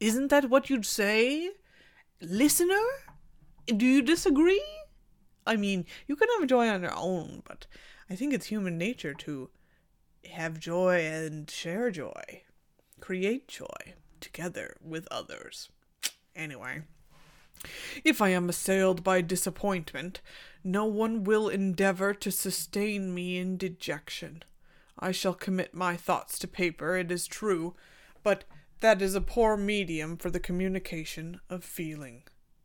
Isn't 0.00 0.28
that 0.28 0.50
what 0.50 0.68
you'd 0.70 0.86
say? 0.86 1.50
Listener? 2.20 2.84
Do 3.66 3.86
you 3.86 4.02
disagree? 4.02 4.64
I 5.46 5.56
mean, 5.56 5.86
you 6.06 6.16
can 6.16 6.28
have 6.38 6.48
joy 6.48 6.68
on 6.68 6.82
your 6.82 6.96
own, 6.96 7.42
but 7.44 7.66
I 8.08 8.14
think 8.16 8.32
it's 8.32 8.46
human 8.46 8.78
nature 8.78 9.14
to 9.14 9.50
have 10.30 10.60
joy 10.60 11.04
and 11.06 11.50
share 11.50 11.90
joy, 11.90 12.42
create 13.00 13.48
joy 13.48 13.94
together 14.20 14.76
with 14.80 15.08
others. 15.10 15.70
Anyway. 16.34 16.82
If 18.04 18.20
I 18.20 18.30
am 18.30 18.48
assailed 18.48 19.04
by 19.04 19.20
disappointment, 19.20 20.20
no 20.64 20.84
one 20.84 21.24
will 21.24 21.48
endeavor 21.48 22.14
to 22.14 22.30
sustain 22.30 23.14
me 23.14 23.38
in 23.38 23.56
dejection. 23.56 24.42
I 24.98 25.12
shall 25.12 25.34
commit 25.34 25.74
my 25.74 25.96
thoughts 25.96 26.38
to 26.40 26.48
paper, 26.48 26.96
it 26.96 27.10
is 27.10 27.26
true, 27.26 27.74
but 28.22 28.44
that 28.80 29.00
is 29.00 29.14
a 29.14 29.20
poor 29.20 29.56
medium 29.56 30.16
for 30.16 30.30
the 30.30 30.40
communication 30.40 31.40
of 31.48 31.64
feeling. 31.64 32.24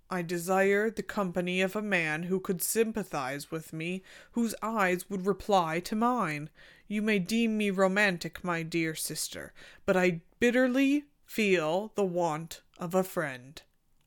I 0.10 0.21
desire 0.21 0.89
the 0.89 1.03
company 1.03 1.62
of 1.62 1.75
a 1.75 1.81
man 1.81 2.23
who 2.23 2.39
could 2.39 2.62
sympathize 2.62 3.51
with 3.51 3.73
me, 3.73 4.03
whose 4.31 4.55
eyes 4.62 5.10
would 5.10 5.25
reply 5.25 5.79
to 5.81 5.95
mine. 5.95 6.49
You 6.88 7.01
may 7.01 7.19
deem 7.19 7.57
me 7.57 7.71
romantic, 7.71 8.43
my 8.43 8.63
dear 8.63 8.95
sister, 8.95 9.53
but 9.86 9.97
I 9.97 10.21
bitterly 10.39 11.05
feel 11.25 11.91
the 11.95 12.05
want 12.05 12.62
of 12.79 12.95
a 12.95 13.03
friend. 13.03 13.62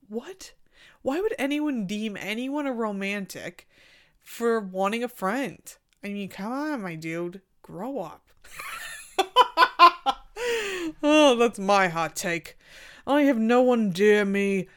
What? 0.09 0.55
Why 1.03 1.21
would 1.21 1.35
anyone 1.39 1.87
deem 1.87 2.17
anyone 2.17 2.67
a 2.67 2.73
romantic 2.73 3.69
for 4.21 4.61
wanting 4.61 5.03
a 5.03 5.09
friend? 5.09 5.61
I 6.05 6.09
mean, 6.09 6.29
come 6.29 6.53
on, 6.53 6.83
my 6.83 6.95
dude. 6.95 7.43
Grow 7.63 8.01
up. 8.01 8.27
oh, 11.03 11.37
that's 11.39 11.59
my 11.59 11.89
hot 11.89 12.17
take. 12.17 12.57
I 13.07 13.23
have 13.23 13.39
no 13.39 13.61
one 13.63 13.91
dear 13.91 14.25
me. 14.25 14.69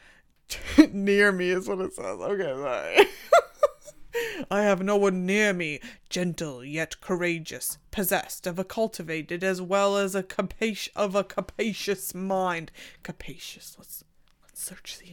near 0.92 1.32
me 1.32 1.50
is 1.50 1.68
what 1.68 1.80
it 1.80 1.94
says. 1.94 2.20
Okay. 2.20 3.06
I 4.50 4.62
have 4.62 4.82
no 4.82 4.96
one 4.96 5.26
near 5.26 5.52
me, 5.52 5.80
gentle 6.08 6.64
yet 6.64 7.00
courageous, 7.00 7.78
possessed 7.90 8.46
of 8.46 8.58
a 8.58 8.64
cultivated 8.64 9.42
as 9.42 9.60
well 9.60 9.96
as 9.96 10.14
a 10.14 10.22
capacious 10.22 10.92
of 10.94 11.14
a 11.14 11.24
capacious 11.24 12.14
mind. 12.14 12.70
Capacious. 13.02 13.76
Let's 13.78 14.04
let's 14.42 14.62
search 14.62 14.98
the 14.98 15.12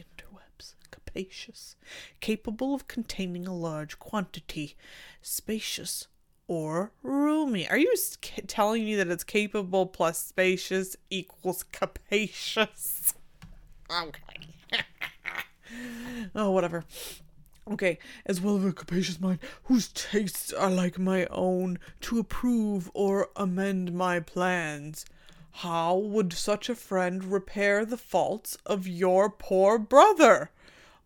capacious, 1.12 1.76
capable 2.20 2.74
of 2.74 2.88
containing 2.88 3.46
a 3.46 3.54
large 3.54 3.98
quantity, 3.98 4.76
spacious 5.20 6.08
or 6.48 6.92
roomy. 7.02 7.68
Are 7.68 7.76
you 7.76 7.94
telling 8.46 8.84
me 8.84 8.94
that 8.96 9.08
it's 9.08 9.24
capable 9.24 9.86
plus 9.86 10.18
spacious 10.18 10.96
equals 11.10 11.64
capacious? 11.72 13.14
Okay. 13.90 14.22
oh, 16.34 16.50
whatever. 16.50 16.82
Okay, 17.70 17.98
as 18.24 18.40
well 18.40 18.56
as 18.56 18.64
a 18.64 18.72
capacious 18.72 19.20
mind, 19.20 19.38
whose 19.64 19.88
tastes 19.88 20.50
are 20.50 20.70
like 20.70 20.98
my 20.98 21.26
own, 21.26 21.78
to 22.00 22.18
approve 22.18 22.90
or 22.94 23.28
amend 23.36 23.92
my 23.92 24.18
plans. 24.18 25.04
How 25.56 25.94
would 25.94 26.32
such 26.32 26.70
a 26.70 26.74
friend 26.74 27.22
repair 27.22 27.84
the 27.84 27.98
faults 27.98 28.56
of 28.64 28.86
your 28.86 29.28
poor 29.28 29.78
brother? 29.78 30.50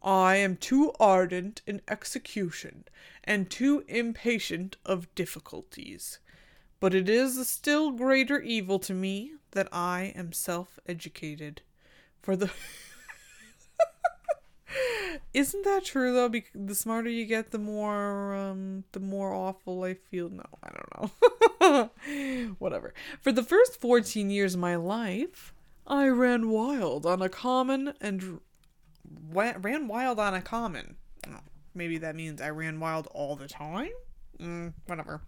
I 0.03 0.37
am 0.37 0.57
too 0.57 0.93
ardent 1.01 1.63
in 1.67 1.81
execution, 1.89 2.85
and 3.25 3.51
too 3.51 3.85
impatient 3.89 4.77
of 4.85 5.13
difficulties. 5.15 6.19
But 6.79 6.95
it 6.95 7.09
is 7.09 7.37
a 7.37 7.45
still 7.45 7.91
greater 7.91 8.41
evil 8.41 8.79
to 8.81 8.95
me 8.95 9.33
that 9.53 9.69
I 9.73 10.13
am 10.15 10.33
self 10.33 10.79
educated. 10.87 11.63
For 12.23 12.37
the. 12.37 12.51
Isn't 15.33 15.65
that 15.65 15.85
true 15.85 16.13
though? 16.13 16.33
The 16.55 16.75
smarter 16.75 17.09
you 17.09 17.25
get, 17.25 17.51
the 17.51 17.59
more 17.59 18.35
um, 18.35 18.85
the 18.93 19.01
more 19.01 19.33
awful 19.33 19.85
I 19.85 19.95
feel. 19.95 20.29
No, 20.29 20.45
I 20.63 20.71
don't 20.71 20.93
know. 21.63 21.91
Whatever. 22.59 22.93
For 23.21 23.33
the 23.33 23.43
first 23.43 23.81
fourteen 23.81 24.31
years 24.31 24.55
of 24.55 24.61
my 24.61 24.77
life, 24.77 25.55
I 25.87 26.09
ran 26.09 26.51
wild 26.51 27.07
on 27.07 27.23
a 27.23 27.29
common 27.29 27.95
and 28.01 28.41
ran 29.33 29.89
wild 29.89 30.19
on 30.19 30.35
a 30.35 30.43
common. 30.43 30.97
Oh, 31.29 31.41
maybe 31.75 31.99
that 31.99 32.17
means 32.17 32.41
I 32.41 32.51
ran 32.51 32.81
wild 32.81 33.09
all 33.13 33.37
the 33.37 33.49
time? 33.49 33.91
Mm, 34.41 34.73
whatever. 34.87 35.23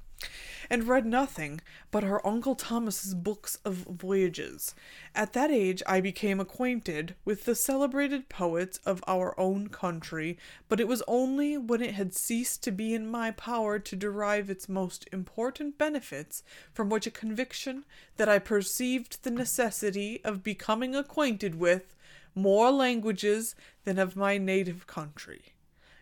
And 0.68 0.88
read 0.88 1.06
nothing 1.06 1.60
but 1.92 2.02
her 2.02 2.26
Uncle 2.26 2.56
Thomas's 2.56 3.14
books 3.14 3.56
of 3.64 3.86
voyages. 3.88 4.74
At 5.14 5.32
that 5.32 5.50
age, 5.50 5.82
I 5.86 6.00
became 6.00 6.40
acquainted 6.40 7.14
with 7.24 7.44
the 7.44 7.54
celebrated 7.54 8.28
poets 8.28 8.78
of 8.84 9.02
our 9.06 9.38
own 9.38 9.68
country, 9.68 10.36
but 10.68 10.80
it 10.80 10.88
was 10.88 11.04
only 11.06 11.56
when 11.56 11.80
it 11.80 11.94
had 11.94 12.14
ceased 12.14 12.64
to 12.64 12.72
be 12.72 12.92
in 12.92 13.08
my 13.08 13.30
power 13.30 13.78
to 13.78 13.96
derive 13.96 14.50
its 14.50 14.68
most 14.68 15.08
important 15.12 15.78
benefits 15.78 16.42
from 16.74 16.90
which 16.90 17.06
a 17.06 17.12
conviction 17.12 17.84
that 18.16 18.28
I 18.28 18.40
perceived 18.40 19.22
the 19.22 19.30
necessity 19.30 20.20
of 20.24 20.42
becoming 20.42 20.96
acquainted 20.96 21.54
with 21.54 21.94
more 22.34 22.70
languages 22.70 23.54
than 23.84 23.98
of 23.98 24.16
my 24.16 24.38
native 24.38 24.86
country. 24.86 25.54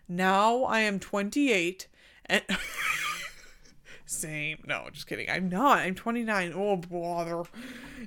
Now 0.07 0.63
I 0.63 0.81
am 0.81 0.99
28 0.99 1.87
and. 2.25 2.43
Same. 4.09 4.63
No, 4.65 4.87
just 4.89 5.05
kidding. 5.05 5.29
I'm 5.29 5.49
not. 5.49 5.79
I'm 5.79 5.93
29. 5.93 6.53
Oh, 6.55 6.77
bother. 6.77 7.43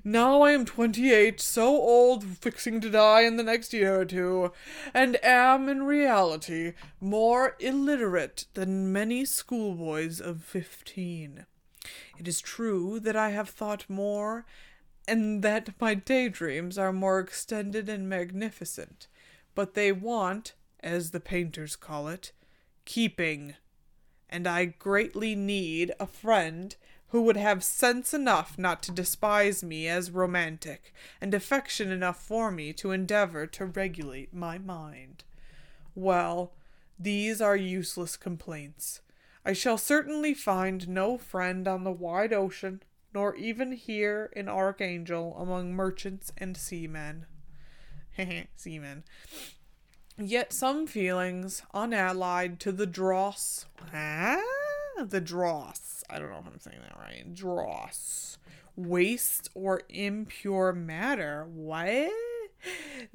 Now 0.03 0.41
I 0.41 0.53
am 0.53 0.65
28, 0.65 1.39
so 1.39 1.67
old, 1.67 2.25
fixing 2.25 2.81
to 2.81 2.89
die 2.89 3.21
in 3.23 3.37
the 3.37 3.43
next 3.43 3.75
year 3.75 4.01
or 4.01 4.07
two, 4.07 4.51
and 4.95 5.23
am, 5.23 5.69
in 5.69 5.83
reality, 5.83 6.73
more 7.03 7.55
illiterate 7.61 8.47
than 8.55 8.91
many 8.91 9.27
schoolboys 9.27 10.21
of 10.23 10.43
15. 10.43 11.45
It 12.19 12.27
is 12.27 12.41
true 12.41 12.99
that 13.01 13.17
I 13.17 13.31
have 13.31 13.51
thought 13.51 13.85
more 13.89 14.47
and 15.11 15.43
that 15.43 15.71
my 15.81 15.93
daydreams 15.93 16.79
are 16.79 16.93
more 16.93 17.19
extended 17.19 17.89
and 17.89 18.09
magnificent, 18.09 19.09
but 19.57 19.75
they 19.75 19.91
want, 19.91 20.55
as 20.85 21.11
the 21.11 21.19
painters 21.19 21.75
call 21.75 22.07
it, 22.07 22.31
keeping. 22.85 23.55
And 24.29 24.47
I 24.47 24.67
greatly 24.67 25.35
need 25.35 25.93
a 25.99 26.07
friend 26.07 26.77
who 27.09 27.23
would 27.23 27.37
have 27.37 27.65
sense 27.65 28.15
enough 28.15 28.57
not 28.57 28.85
to 28.85 28.93
despise 28.93 29.65
me 29.65 29.89
as 29.89 30.13
romantic, 30.13 30.95
and 31.21 31.35
affection 31.35 31.91
enough 31.91 32.23
for 32.23 32.53
me 32.53 32.73
to 32.75 32.93
endeavor 32.93 33.49
to 33.49 33.67
regulate 33.67 34.33
my 34.33 34.59
mind. 34.59 35.25
Well, 35.97 36.53
these 37.01 37.41
are 37.41 37.57
useless 37.57 38.17
complaints. 38.17 39.01
I 39.45 39.55
shall 39.55 39.77
certainly 39.77 40.35
find 40.35 40.89
no 40.89 41.19
friend 41.19 41.67
on 41.67 41.83
the 41.83 41.91
wide 41.91 42.33
ocean 42.33 42.81
nor 43.13 43.35
even 43.37 43.73
here 43.73 44.31
in 44.35 44.49
Archangel 44.49 45.37
among 45.39 45.75
merchants 45.75 46.33
and 46.39 46.57
seamen. 46.57 47.27
seamen. 48.57 49.05
Yet 50.19 50.53
some 50.53 50.87
feelings, 50.87 51.63
unallied 51.73 52.61
to 52.61 52.73
the 52.73 52.87
dross, 52.87 53.67
ah, 53.95 54.41
the 55.03 55.21
dross, 55.21 56.05
I 56.11 56.19
don't 56.19 56.31
know 56.31 56.39
if 56.39 56.47
I'm 56.47 56.61
saying 56.61 56.81
that 56.83 56.99
right, 56.99 57.35
dross, 57.35 58.37
waste 58.77 59.49
or 59.55 59.83
impure 59.89 60.73
matter, 60.73 61.47
what? 61.51 62.11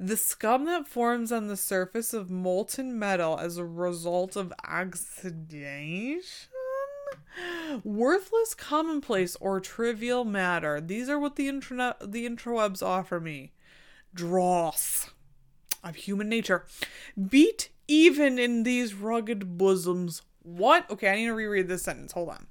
The 0.00 0.16
scum 0.16 0.64
that 0.64 0.88
forms 0.88 1.30
on 1.30 1.46
the 1.46 1.56
surface 1.56 2.12
of 2.12 2.28
molten 2.28 2.98
metal 2.98 3.38
as 3.38 3.56
a 3.56 3.64
result 3.64 4.34
of 4.34 4.52
oxidation? 4.66 6.50
Worthless, 7.84 8.54
commonplace, 8.54 9.36
or 9.36 9.60
trivial 9.60 10.24
matter. 10.24 10.80
These 10.80 11.08
are 11.08 11.18
what 11.18 11.36
the 11.36 11.48
internet, 11.48 12.12
the 12.12 12.28
intrawebs 12.28 12.82
offer 12.82 13.20
me. 13.20 13.52
Dross 14.14 15.10
of 15.84 15.96
human 15.96 16.28
nature. 16.28 16.64
Beat 17.28 17.70
even 17.88 18.38
in 18.38 18.62
these 18.62 18.94
rugged 18.94 19.58
bosoms 19.58 20.22
what? 20.46 20.88
Okay, 20.88 21.08
I 21.08 21.16
need 21.16 21.26
to 21.26 21.34
reread 21.34 21.66
this 21.66 21.82
sentence. 21.82 22.12
Hold 22.12 22.28
on. 22.28 22.46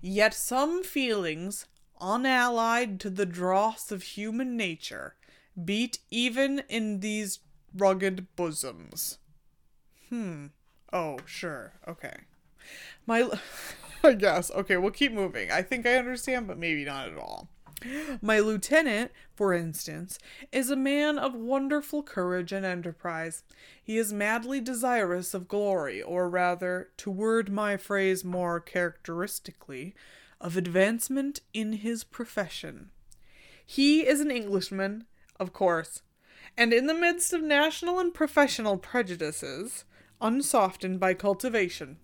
Yet 0.00 0.34
some 0.34 0.84
feelings, 0.84 1.66
unallied 2.00 3.00
to 3.00 3.10
the 3.10 3.26
dross 3.26 3.90
of 3.90 4.04
human 4.04 4.56
nature, 4.56 5.16
beat 5.62 5.98
even 6.12 6.62
in 6.68 7.00
these 7.00 7.40
rugged 7.76 8.28
bosoms. 8.36 9.18
Hmm. 10.10 10.46
Oh, 10.92 11.18
sure. 11.26 11.72
Okay. 11.88 12.18
My. 13.04 13.28
I 14.04 14.14
guess. 14.14 14.50
Okay, 14.50 14.76
we'll 14.76 14.90
keep 14.90 15.12
moving. 15.12 15.50
I 15.50 15.62
think 15.62 15.86
I 15.86 15.96
understand, 15.96 16.46
but 16.46 16.58
maybe 16.58 16.84
not 16.84 17.08
at 17.08 17.18
all. 17.18 17.48
My 18.20 18.40
lieutenant, 18.40 19.10
for 19.34 19.54
instance, 19.54 20.18
is 20.52 20.70
a 20.70 20.76
man 20.76 21.18
of 21.18 21.34
wonderful 21.34 22.02
courage 22.02 22.52
and 22.52 22.66
enterprise. 22.66 23.42
He 23.82 23.96
is 23.96 24.12
madly 24.12 24.60
desirous 24.60 25.32
of 25.32 25.48
glory, 25.48 26.02
or 26.02 26.28
rather, 26.28 26.90
to 26.98 27.10
word 27.10 27.50
my 27.50 27.78
phrase 27.78 28.22
more 28.24 28.60
characteristically, 28.60 29.94
of 30.40 30.56
advancement 30.56 31.40
in 31.54 31.74
his 31.74 32.04
profession. 32.04 32.90
He 33.64 34.06
is 34.06 34.20
an 34.20 34.30
Englishman, 34.30 35.04
of 35.38 35.52
course, 35.52 36.02
and 36.56 36.72
in 36.72 36.86
the 36.86 36.94
midst 36.94 37.32
of 37.32 37.42
national 37.42 37.98
and 37.98 38.12
professional 38.12 38.76
prejudices, 38.76 39.84
unsoftened 40.20 41.00
by 41.00 41.14
cultivation, 41.14 41.98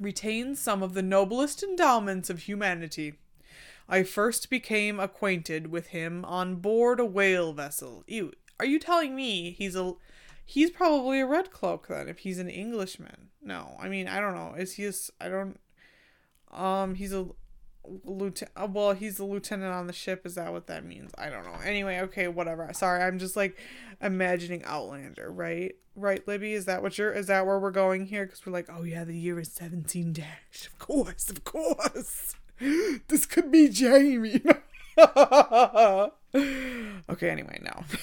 retains 0.00 0.58
some 0.58 0.82
of 0.82 0.94
the 0.94 1.02
noblest 1.02 1.62
endowments 1.62 2.30
of 2.30 2.40
humanity. 2.40 3.14
I 3.88 4.02
first 4.02 4.50
became 4.50 4.98
acquainted 4.98 5.70
with 5.70 5.88
him 5.88 6.24
on 6.24 6.56
board 6.56 6.98
a 7.00 7.04
whale 7.04 7.52
vessel. 7.52 8.04
Ew, 8.06 8.32
are 8.58 8.66
you 8.66 8.78
telling 8.78 9.14
me 9.14 9.50
he's 9.50 9.76
a 9.76 9.94
he's 10.44 10.70
probably 10.70 11.20
a 11.20 11.26
red 11.26 11.50
cloak 11.50 11.88
then 11.88 12.08
if 12.08 12.18
he's 12.18 12.38
an 12.38 12.48
Englishman? 12.48 13.30
No, 13.42 13.76
I 13.80 13.88
mean 13.88 14.06
I 14.08 14.20
don't 14.20 14.34
know. 14.34 14.54
Is 14.56 14.74
he? 14.74 14.86
A, 14.86 14.92
I 15.20 15.28
don't. 15.28 15.60
Um, 16.52 16.94
he's 16.94 17.12
a 17.12 17.26
lieutenant. 18.04 18.52
Uh, 18.56 18.68
well, 18.70 18.92
he's 18.92 19.16
the 19.16 19.24
lieutenant 19.24 19.72
on 19.72 19.86
the 19.86 19.92
ship. 19.92 20.26
Is 20.26 20.34
that 20.34 20.52
what 20.52 20.66
that 20.68 20.84
means? 20.84 21.12
I 21.18 21.30
don't 21.30 21.44
know. 21.44 21.58
Anyway, 21.64 22.00
okay, 22.00 22.28
whatever. 22.28 22.68
Sorry, 22.72 23.02
I'm 23.02 23.18
just 23.18 23.36
like 23.36 23.56
imagining 24.00 24.64
Outlander, 24.64 25.30
right? 25.30 25.74
Right, 25.96 26.26
Libby? 26.26 26.54
Is 26.54 26.66
that 26.66 26.82
what 26.82 26.98
you're? 26.98 27.12
Is 27.12 27.26
that 27.26 27.46
where 27.46 27.58
we're 27.58 27.70
going 27.70 28.06
here? 28.06 28.24
Because 28.24 28.44
we're 28.46 28.52
like, 28.52 28.68
oh 28.72 28.84
yeah, 28.84 29.04
the 29.04 29.16
year 29.16 29.38
is 29.40 29.50
seventeen 29.50 30.12
dash. 30.12 30.66
Of 30.66 30.78
course, 30.78 31.30
of 31.30 31.44
course. 31.44 32.36
this 33.08 33.26
could 33.26 33.50
be 33.50 33.68
Jamie. 33.68 34.42
okay, 34.98 36.10
anyway, 37.30 37.58
no. 37.62 37.84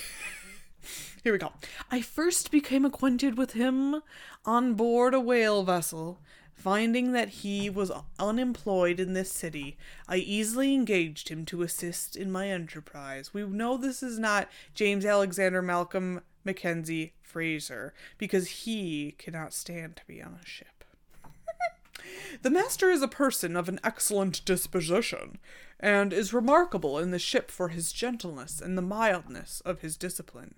Here 1.27 1.33
we 1.33 1.39
go. 1.39 1.51
I 1.91 1.99
first 1.99 2.51
became 2.51 2.85
acquainted 2.85 3.37
with 3.37 3.51
him 3.51 4.01
on 4.45 4.75
board 4.75 5.13
a 5.13 5.19
whale 5.19 5.61
vessel. 5.61 6.21
Finding 6.53 7.11
that 7.11 7.27
he 7.43 7.69
was 7.69 7.91
unemployed 8.17 9.01
in 9.01 9.11
this 9.11 9.29
city, 9.29 9.75
I 10.07 10.15
easily 10.19 10.73
engaged 10.73 11.27
him 11.27 11.43
to 11.47 11.63
assist 11.63 12.15
in 12.15 12.31
my 12.31 12.47
enterprise. 12.47 13.33
We 13.33 13.43
know 13.43 13.75
this 13.75 14.01
is 14.01 14.17
not 14.17 14.47
James 14.73 15.03
Alexander 15.03 15.61
Malcolm 15.61 16.21
Mackenzie 16.45 17.11
Fraser, 17.21 17.93
because 18.17 18.63
he 18.63 19.13
cannot 19.17 19.51
stand 19.51 19.97
to 19.97 20.07
be 20.07 20.23
on 20.23 20.39
a 20.41 20.45
ship. 20.45 20.85
The 22.41 22.49
master 22.49 22.89
is 22.89 23.01
a 23.01 23.09
person 23.09 23.57
of 23.57 23.67
an 23.67 23.81
excellent 23.83 24.45
disposition, 24.45 25.39
and 25.77 26.13
is 26.13 26.31
remarkable 26.31 26.97
in 26.97 27.11
the 27.11 27.19
ship 27.19 27.51
for 27.51 27.67
his 27.67 27.91
gentleness 27.91 28.61
and 28.61 28.77
the 28.77 28.81
mildness 28.81 29.61
of 29.65 29.81
his 29.81 29.97
discipline. 29.97 30.55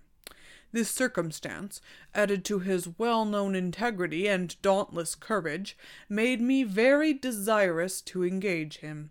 This 0.72 0.92
circumstance, 0.92 1.82
added 2.14 2.46
to 2.46 2.60
his 2.60 2.90
well 2.98 3.26
known 3.26 3.56
integrity 3.56 4.28
and 4.28 4.56
dauntless 4.62 5.16
courage, 5.16 5.78
made 6.08 6.42
me 6.42 6.64
very 6.64 7.14
desirous 7.14 8.02
to 8.02 8.24
engage 8.24 8.78
him. 8.78 9.10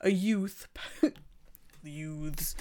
A 0.00 0.10
youth, 0.10 0.68
youths, 1.82 2.54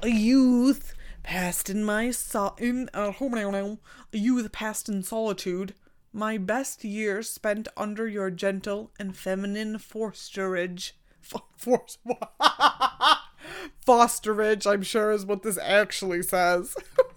a 0.00 0.08
youth 0.08 0.94
passed 1.22 1.68
in 1.68 1.84
my 1.84 2.10
so- 2.10 2.54
in 2.58 2.88
uh, 2.94 3.12
a 3.20 4.16
youth 4.16 4.52
passed 4.52 4.88
in 4.88 5.02
solitude, 5.02 5.74
my 6.12 6.38
best 6.38 6.82
years 6.82 7.28
spent 7.28 7.68
under 7.76 8.08
your 8.08 8.30
gentle 8.30 8.90
and 8.98 9.16
feminine 9.16 9.78
fosterage. 9.78 10.92
F- 11.22 11.42
force 11.56 11.98
fosterage, 13.86 14.66
I'm 14.66 14.82
sure, 14.82 15.12
is 15.12 15.26
what 15.26 15.42
this 15.42 15.58
actually 15.58 16.22
says. 16.22 16.74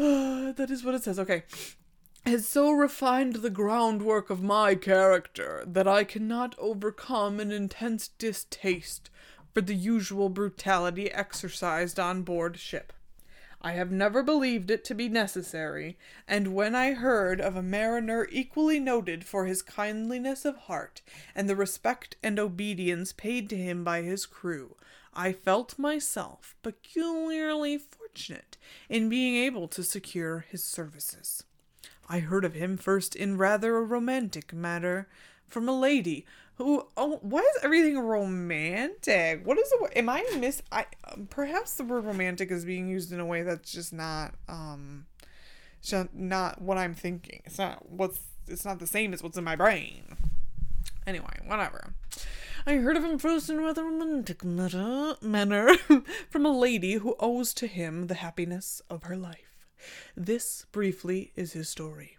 that 0.56 0.70
is 0.70 0.82
what 0.82 0.94
it 0.94 1.04
says. 1.04 1.18
Okay. 1.18 1.42
Has 2.24 2.48
so 2.48 2.70
refined 2.70 3.36
the 3.36 3.50
groundwork 3.50 4.30
of 4.30 4.42
my 4.42 4.74
character 4.74 5.62
that 5.66 5.86
I 5.86 6.04
cannot 6.04 6.54
overcome 6.58 7.38
an 7.38 7.52
intense 7.52 8.08
distaste 8.08 9.10
for 9.52 9.60
the 9.60 9.74
usual 9.74 10.30
brutality 10.30 11.10
exercised 11.10 12.00
on 12.00 12.22
board 12.22 12.58
ship. 12.58 12.94
I 13.60 13.72
have 13.72 13.92
never 13.92 14.22
believed 14.22 14.70
it 14.70 14.84
to 14.84 14.94
be 14.94 15.10
necessary, 15.10 15.98
and 16.26 16.54
when 16.54 16.74
I 16.74 16.94
heard 16.94 17.38
of 17.38 17.54
a 17.54 17.62
mariner 17.62 18.26
equally 18.32 18.80
noted 18.80 19.26
for 19.26 19.44
his 19.44 19.60
kindliness 19.60 20.46
of 20.46 20.56
heart 20.56 21.02
and 21.34 21.46
the 21.46 21.56
respect 21.56 22.16
and 22.22 22.38
obedience 22.38 23.12
paid 23.12 23.50
to 23.50 23.56
him 23.58 23.84
by 23.84 24.00
his 24.00 24.24
crew, 24.24 24.76
I 25.12 25.34
felt 25.34 25.78
myself 25.78 26.54
peculiarly 26.62 27.76
fortunate 28.10 28.56
in 28.88 29.08
being 29.08 29.36
able 29.36 29.68
to 29.68 29.82
secure 29.82 30.44
his 30.48 30.64
services. 30.64 31.44
I 32.08 32.18
heard 32.18 32.44
of 32.44 32.54
him 32.54 32.76
first 32.76 33.14
in 33.14 33.38
rather 33.38 33.76
a 33.76 33.82
romantic 33.82 34.52
manner 34.52 35.06
from 35.46 35.68
a 35.68 35.78
lady 35.78 36.26
who 36.56 36.86
oh 36.96 37.18
why 37.22 37.40
is 37.40 37.64
everything 37.64 37.98
romantic? 37.98 39.46
What 39.46 39.58
is 39.58 39.70
the 39.70 39.90
am 39.96 40.08
i 40.08 40.24
miss 40.38 40.62
i 40.72 40.86
um, 41.10 41.28
perhaps 41.30 41.74
the 41.74 41.84
word 41.84 42.04
romantic 42.04 42.50
is 42.50 42.64
being 42.64 42.88
used 42.88 43.12
in 43.12 43.20
a 43.20 43.26
way 43.26 43.42
that's 43.42 43.72
just 43.72 43.92
not 43.92 44.34
um 44.48 45.06
just 45.82 46.12
not 46.12 46.60
what 46.60 46.78
i'm 46.78 46.94
thinking. 46.94 47.42
It's 47.44 47.58
not 47.58 47.88
what's 47.88 48.20
it's 48.48 48.64
not 48.64 48.80
the 48.80 48.86
same 48.86 49.14
as 49.14 49.22
what's 49.22 49.38
in 49.38 49.44
my 49.44 49.56
brain. 49.56 50.16
Anyway 51.06 51.38
whatever 51.46 51.94
I 52.66 52.76
heard 52.76 52.96
of 52.96 53.04
him 53.04 53.18
first 53.18 53.48
in 53.48 53.58
a 53.58 53.62
rather 53.62 53.84
romantic 53.84 54.44
manner, 54.44 55.16
manner 55.22 55.76
from 56.28 56.44
a 56.44 56.56
lady 56.56 56.94
who 56.94 57.16
owes 57.18 57.54
to 57.54 57.66
him 57.66 58.06
the 58.06 58.16
happiness 58.16 58.82
of 58.90 59.04
her 59.04 59.16
life. 59.16 59.66
This, 60.14 60.66
briefly, 60.70 61.32
is 61.36 61.54
his 61.54 61.70
story. 61.70 62.18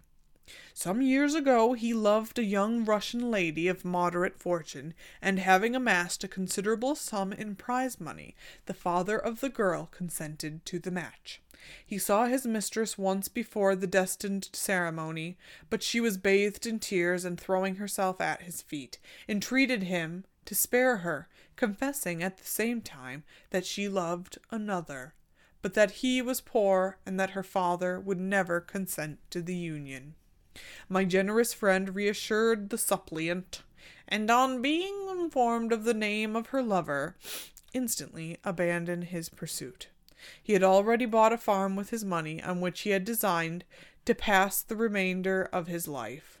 Some 0.74 1.00
years 1.00 1.34
ago 1.34 1.74
he 1.74 1.94
loved 1.94 2.38
a 2.38 2.44
young 2.44 2.84
Russian 2.84 3.30
lady 3.30 3.68
of 3.68 3.84
moderate 3.84 4.36
fortune, 4.36 4.94
and 5.20 5.38
having 5.38 5.76
amassed 5.76 6.24
a 6.24 6.28
considerable 6.28 6.96
sum 6.96 7.32
in 7.32 7.54
prize 7.54 8.00
money, 8.00 8.34
the 8.66 8.74
father 8.74 9.16
of 9.16 9.40
the 9.40 9.48
girl 9.48 9.86
consented 9.86 10.66
to 10.66 10.80
the 10.80 10.90
match. 10.90 11.40
He 11.86 11.98
saw 11.98 12.26
his 12.26 12.44
mistress 12.44 12.98
once 12.98 13.28
before 13.28 13.76
the 13.76 13.86
destined 13.86 14.50
ceremony, 14.52 15.38
but 15.70 15.84
she 15.84 16.00
was 16.00 16.18
bathed 16.18 16.66
in 16.66 16.80
tears 16.80 17.24
and 17.24 17.38
throwing 17.38 17.76
herself 17.76 18.20
at 18.20 18.42
his 18.42 18.60
feet, 18.60 18.98
entreated 19.28 19.84
him 19.84 20.24
to 20.44 20.54
spare 20.54 20.98
her, 20.98 21.28
confessing 21.56 22.22
at 22.22 22.38
the 22.38 22.44
same 22.44 22.80
time 22.80 23.24
that 23.50 23.66
she 23.66 23.88
loved 23.88 24.38
another, 24.50 25.14
but 25.60 25.74
that 25.74 25.92
he 26.02 26.20
was 26.20 26.40
poor 26.40 26.98
and 27.06 27.18
that 27.20 27.30
her 27.30 27.42
father 27.42 28.00
would 28.00 28.18
never 28.18 28.60
consent 28.60 29.18
to 29.30 29.40
the 29.40 29.54
union. 29.54 30.14
My 30.88 31.04
generous 31.04 31.54
friend 31.54 31.94
reassured 31.94 32.70
the 32.70 32.78
suppliant, 32.78 33.62
and 34.08 34.30
on 34.30 34.60
being 34.60 35.08
informed 35.10 35.72
of 35.72 35.84
the 35.84 35.94
name 35.94 36.36
of 36.36 36.48
her 36.48 36.62
lover, 36.62 37.16
instantly 37.72 38.36
abandoned 38.44 39.04
his 39.04 39.28
pursuit. 39.28 39.88
He 40.42 40.52
had 40.52 40.62
already 40.62 41.06
bought 41.06 41.32
a 41.32 41.38
farm 41.38 41.74
with 41.74 41.90
his 41.90 42.04
money, 42.04 42.42
on 42.42 42.60
which 42.60 42.82
he 42.82 42.90
had 42.90 43.04
designed 43.04 43.64
to 44.04 44.14
pass 44.14 44.62
the 44.62 44.76
remainder 44.76 45.48
of 45.52 45.68
his 45.68 45.88
life. 45.88 46.40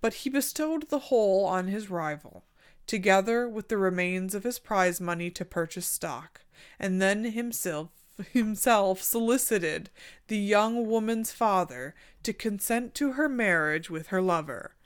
But 0.00 0.14
he 0.14 0.30
bestowed 0.30 0.88
the 0.88 0.98
whole 0.98 1.44
on 1.44 1.68
his 1.68 1.90
rival, 1.90 2.44
together 2.86 3.48
with 3.48 3.68
the 3.68 3.78
remains 3.78 4.34
of 4.34 4.44
his 4.44 4.58
prize 4.58 5.00
money 5.00 5.30
to 5.30 5.44
purchase 5.44 5.86
stock, 5.86 6.42
and 6.78 7.00
then 7.00 7.24
himself 7.24 7.88
himself 8.30 9.02
solicited 9.02 9.90
the 10.28 10.38
young 10.38 10.86
woman's 10.86 11.32
father 11.32 11.94
to 12.22 12.32
consent 12.32 12.94
to 12.94 13.12
her 13.12 13.28
marriage 13.28 13.90
with 13.90 14.08
her 14.08 14.22
lover. 14.22 14.76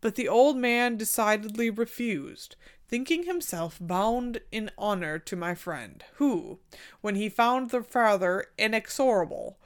But 0.00 0.14
the 0.14 0.28
old 0.28 0.56
man 0.56 0.96
decidedly 0.96 1.68
refused, 1.68 2.54
thinking 2.86 3.24
himself 3.24 3.78
bound 3.80 4.40
in 4.52 4.70
honor 4.78 5.18
to 5.18 5.34
my 5.34 5.54
friend, 5.54 6.04
who, 6.14 6.60
when 7.00 7.16
he 7.16 7.28
found 7.28 7.70
the 7.70 7.82
father 7.82 8.46
inexorable, 8.56 9.58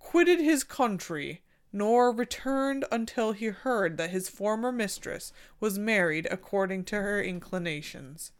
quitted 0.00 0.40
his 0.40 0.64
country, 0.64 1.42
nor 1.74 2.12
returned 2.12 2.84
until 2.92 3.32
he 3.32 3.46
heard 3.46 3.98
that 3.98 4.10
his 4.10 4.28
former 4.28 4.70
mistress 4.70 5.32
was 5.58 5.76
married 5.76 6.24
according 6.30 6.84
to 6.84 6.94
her 6.94 7.20
inclinations. 7.20 8.30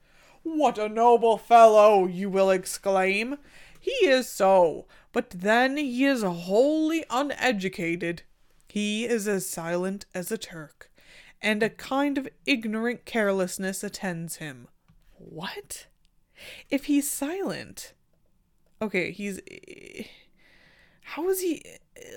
What 0.44 0.78
a 0.78 0.88
noble 0.88 1.36
fellow! 1.36 2.06
you 2.06 2.30
will 2.30 2.52
exclaim. 2.52 3.38
He 3.80 3.90
is 4.06 4.28
so, 4.28 4.86
but 5.10 5.30
then 5.30 5.76
he 5.76 6.04
is 6.04 6.22
wholly 6.22 7.04
uneducated. 7.10 8.22
He 8.68 9.04
is 9.04 9.26
as 9.26 9.48
silent 9.48 10.06
as 10.14 10.30
a 10.30 10.38
Turk, 10.38 10.92
and 11.42 11.60
a 11.60 11.70
kind 11.70 12.16
of 12.16 12.28
ignorant 12.46 13.04
carelessness 13.04 13.82
attends 13.82 14.36
him. 14.36 14.68
What? 15.16 15.86
If 16.70 16.84
he's 16.84 17.10
silent. 17.10 17.94
Okay, 18.80 19.10
he's. 19.10 19.40
How 21.04 21.28
is 21.28 21.40
he. 21.40 21.62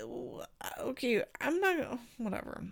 Uh, 0.02 0.44
okay, 0.80 1.22
I'm 1.40 1.60
not. 1.60 1.98
Whatever. 2.16 2.64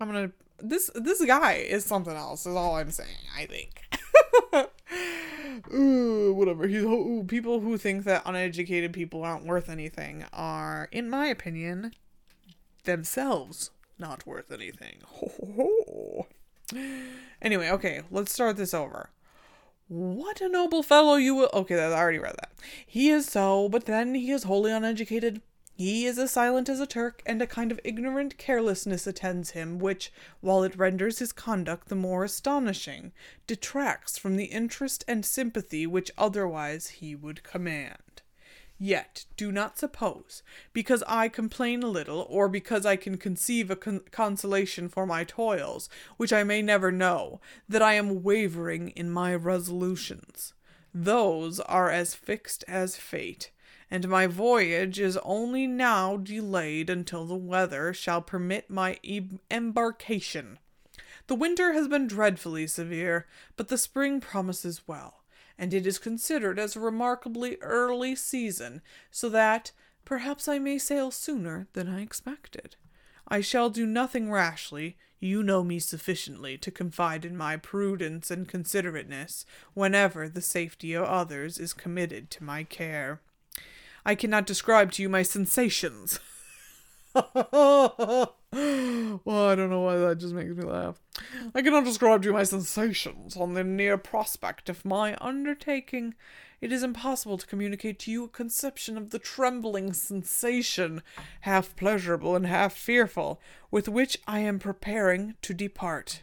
I'm 0.00 0.06
gonna. 0.06 0.30
This 0.62 0.90
this 0.94 1.24
guy 1.24 1.54
is 1.54 1.84
something 1.84 2.14
else. 2.14 2.46
Is 2.46 2.54
all 2.54 2.76
I'm 2.76 2.90
saying. 2.90 3.08
I 3.36 3.46
think. 3.46 3.82
ooh, 5.74 6.34
whatever. 6.34 6.66
He's 6.66 6.82
ooh, 6.82 7.24
people 7.26 7.60
who 7.60 7.76
think 7.78 8.04
that 8.04 8.22
uneducated 8.26 8.92
people 8.92 9.24
aren't 9.24 9.46
worth 9.46 9.68
anything 9.68 10.24
are, 10.32 10.88
in 10.92 11.08
my 11.10 11.26
opinion, 11.26 11.92
themselves 12.84 13.70
not 13.98 14.26
worth 14.26 14.50
anything. 14.50 14.98
Ho, 15.06 15.32
ho, 15.36 15.70
ho. 15.88 16.26
Anyway, 17.42 17.70
okay, 17.70 18.02
let's 18.10 18.32
start 18.32 18.56
this 18.56 18.74
over. 18.74 19.10
What 19.90 20.40
a 20.40 20.48
noble 20.48 20.84
fellow 20.84 21.16
you 21.16 21.34
will. 21.34 21.50
Okay, 21.52 21.74
I 21.74 21.92
already 21.92 22.20
read 22.20 22.36
that. 22.38 22.52
He 22.86 23.10
is 23.10 23.26
so, 23.26 23.68
but 23.68 23.86
then 23.86 24.14
he 24.14 24.30
is 24.30 24.44
wholly 24.44 24.70
uneducated. 24.70 25.42
He 25.74 26.06
is 26.06 26.16
as 26.16 26.30
silent 26.30 26.68
as 26.68 26.78
a 26.78 26.86
Turk, 26.86 27.24
and 27.26 27.42
a 27.42 27.46
kind 27.48 27.72
of 27.72 27.80
ignorant 27.82 28.38
carelessness 28.38 29.08
attends 29.08 29.50
him, 29.50 29.80
which, 29.80 30.12
while 30.40 30.62
it 30.62 30.76
renders 30.76 31.18
his 31.18 31.32
conduct 31.32 31.88
the 31.88 31.96
more 31.96 32.22
astonishing, 32.22 33.10
detracts 33.48 34.16
from 34.16 34.36
the 34.36 34.44
interest 34.44 35.04
and 35.08 35.26
sympathy 35.26 35.88
which 35.88 36.12
otherwise 36.16 36.90
he 36.90 37.16
would 37.16 37.42
command. 37.42 37.98
Yet 38.82 39.26
do 39.36 39.52
not 39.52 39.78
suppose, 39.78 40.42
because 40.72 41.04
I 41.06 41.28
complain 41.28 41.82
a 41.82 41.88
little, 41.88 42.26
or 42.30 42.48
because 42.48 42.86
I 42.86 42.96
can 42.96 43.18
conceive 43.18 43.70
a 43.70 43.76
con- 43.76 44.00
consolation 44.10 44.88
for 44.88 45.04
my 45.06 45.22
toils, 45.22 45.90
which 46.16 46.32
I 46.32 46.44
may 46.44 46.62
never 46.62 46.90
know, 46.90 47.40
that 47.68 47.82
I 47.82 47.92
am 47.92 48.22
wavering 48.22 48.88
in 48.88 49.10
my 49.10 49.34
resolutions. 49.34 50.54
Those 50.94 51.60
are 51.60 51.90
as 51.90 52.14
fixed 52.14 52.64
as 52.66 52.96
fate 52.96 53.50
and 53.90 54.08
my 54.08 54.26
voyage 54.26 55.00
is 55.00 55.18
only 55.24 55.66
now 55.66 56.16
delayed 56.16 56.88
until 56.88 57.24
the 57.24 57.34
weather 57.34 57.92
shall 57.92 58.22
permit 58.22 58.70
my 58.70 58.98
e- 59.02 59.22
embarkation. 59.50 60.58
The 61.26 61.34
winter 61.34 61.72
has 61.72 61.88
been 61.88 62.06
dreadfully 62.06 62.66
severe, 62.66 63.26
but 63.56 63.68
the 63.68 63.78
spring 63.78 64.20
promises 64.20 64.82
well, 64.86 65.19
and 65.60 65.74
it 65.74 65.86
is 65.86 65.98
considered 65.98 66.58
as 66.58 66.74
a 66.74 66.80
remarkably 66.80 67.58
early 67.60 68.16
season, 68.16 68.80
so 69.10 69.28
that 69.28 69.72
perhaps 70.06 70.48
I 70.48 70.58
may 70.58 70.78
sail 70.78 71.10
sooner 71.10 71.68
than 71.74 71.86
I 71.86 72.00
expected. 72.00 72.76
I 73.28 73.42
shall 73.42 73.68
do 73.68 73.84
nothing 73.84 74.30
rashly. 74.30 74.96
You 75.20 75.42
know 75.42 75.62
me 75.62 75.78
sufficiently 75.78 76.56
to 76.56 76.70
confide 76.70 77.26
in 77.26 77.36
my 77.36 77.58
prudence 77.58 78.30
and 78.30 78.48
considerateness 78.48 79.44
whenever 79.74 80.30
the 80.30 80.40
safety 80.40 80.94
of 80.94 81.04
others 81.04 81.58
is 81.58 81.74
committed 81.74 82.30
to 82.30 82.42
my 82.42 82.64
care. 82.64 83.20
I 84.04 84.14
cannot 84.14 84.46
describe 84.46 84.92
to 84.92 85.02
you 85.02 85.10
my 85.10 85.22
sensations. 85.22 86.20
well, 87.14 88.34
oh, 88.52 89.48
I 89.50 89.54
don't 89.54 89.68
know 89.68 89.82
why 89.82 89.96
that 89.98 90.20
just 90.20 90.32
makes 90.32 90.56
me 90.56 90.64
laugh. 90.64 90.98
I 91.54 91.62
cannot 91.62 91.84
describe 91.84 92.22
to 92.22 92.28
you 92.28 92.32
my 92.32 92.42
sensations 92.42 93.36
on 93.36 93.54
the 93.54 93.64
near 93.64 93.96
prospect 93.98 94.68
of 94.68 94.84
my 94.84 95.16
undertaking. 95.20 96.14
It 96.60 96.72
is 96.72 96.82
impossible 96.82 97.38
to 97.38 97.46
communicate 97.46 97.98
to 98.00 98.10
you 98.10 98.24
a 98.24 98.28
conception 98.28 98.98
of 98.98 99.10
the 99.10 99.18
trembling 99.18 99.92
sensation, 99.92 101.02
half 101.42 101.74
pleasurable 101.76 102.36
and 102.36 102.46
half 102.46 102.74
fearful, 102.74 103.40
with 103.70 103.88
which 103.88 104.18
I 104.26 104.40
am 104.40 104.58
preparing 104.58 105.34
to 105.42 105.54
depart. 105.54 106.22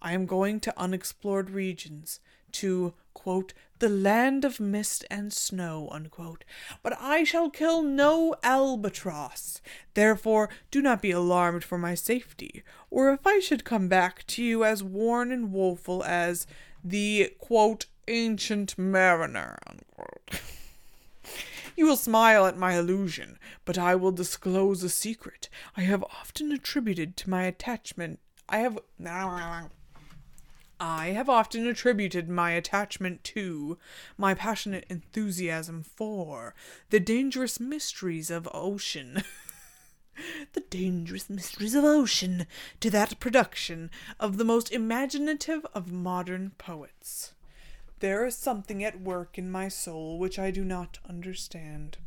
I 0.00 0.12
am 0.12 0.26
going 0.26 0.60
to 0.60 0.80
unexplored 0.80 1.50
regions, 1.50 2.20
to, 2.52 2.94
quote, 3.18 3.52
the 3.80 3.88
land 3.88 4.44
of 4.44 4.60
mist 4.60 5.04
and 5.10 5.32
snow, 5.32 5.88
unquote. 5.90 6.44
But 6.84 6.96
I 7.00 7.24
shall 7.24 7.50
kill 7.50 7.82
no 7.82 8.36
albatross. 8.44 9.60
Therefore, 9.94 10.48
do 10.70 10.80
not 10.80 11.02
be 11.02 11.10
alarmed 11.10 11.64
for 11.64 11.78
my 11.78 11.96
safety, 11.96 12.62
or 12.90 13.12
if 13.12 13.26
I 13.26 13.40
should 13.40 13.64
come 13.64 13.88
back 13.88 14.24
to 14.28 14.42
you 14.42 14.64
as 14.64 14.84
worn 14.84 15.32
and 15.32 15.52
woeful 15.52 16.04
as 16.04 16.46
the, 16.84 17.34
quote, 17.40 17.86
ancient 18.06 18.78
mariner, 18.78 19.58
unquote. 19.66 20.42
You 21.76 21.86
will 21.86 21.96
smile 21.96 22.44
at 22.46 22.58
my 22.58 22.76
illusion, 22.76 23.38
but 23.64 23.78
I 23.78 23.94
will 23.94 24.10
disclose 24.10 24.82
a 24.82 24.88
secret 24.88 25.48
I 25.76 25.82
have 25.82 26.02
often 26.02 26.50
attributed 26.50 27.16
to 27.18 27.30
my 27.30 27.44
attachment. 27.44 28.18
I 28.48 28.58
have. 28.58 28.80
I 30.80 31.08
have 31.08 31.28
often 31.28 31.66
attributed 31.66 32.28
my 32.28 32.52
attachment 32.52 33.24
to, 33.24 33.78
my 34.16 34.34
passionate 34.34 34.84
enthusiasm 34.88 35.82
for, 35.82 36.54
the 36.90 37.00
dangerous 37.00 37.58
mysteries 37.58 38.30
of 38.30 38.48
ocean. 38.52 39.22
the 40.52 40.60
dangerous 40.60 41.28
mysteries 41.28 41.74
of 41.74 41.84
ocean 41.84 42.46
to 42.80 42.90
that 42.90 43.18
production 43.18 43.90
of 44.20 44.36
the 44.36 44.44
most 44.44 44.70
imaginative 44.70 45.66
of 45.74 45.92
modern 45.92 46.50
poets. 46.58 47.34
There 48.00 48.24
is 48.24 48.36
something 48.36 48.84
at 48.84 49.00
work 49.00 49.38
in 49.38 49.50
my 49.50 49.68
soul 49.68 50.18
which 50.18 50.38
I 50.38 50.52
do 50.52 50.64
not 50.64 50.98
understand. 51.08 51.98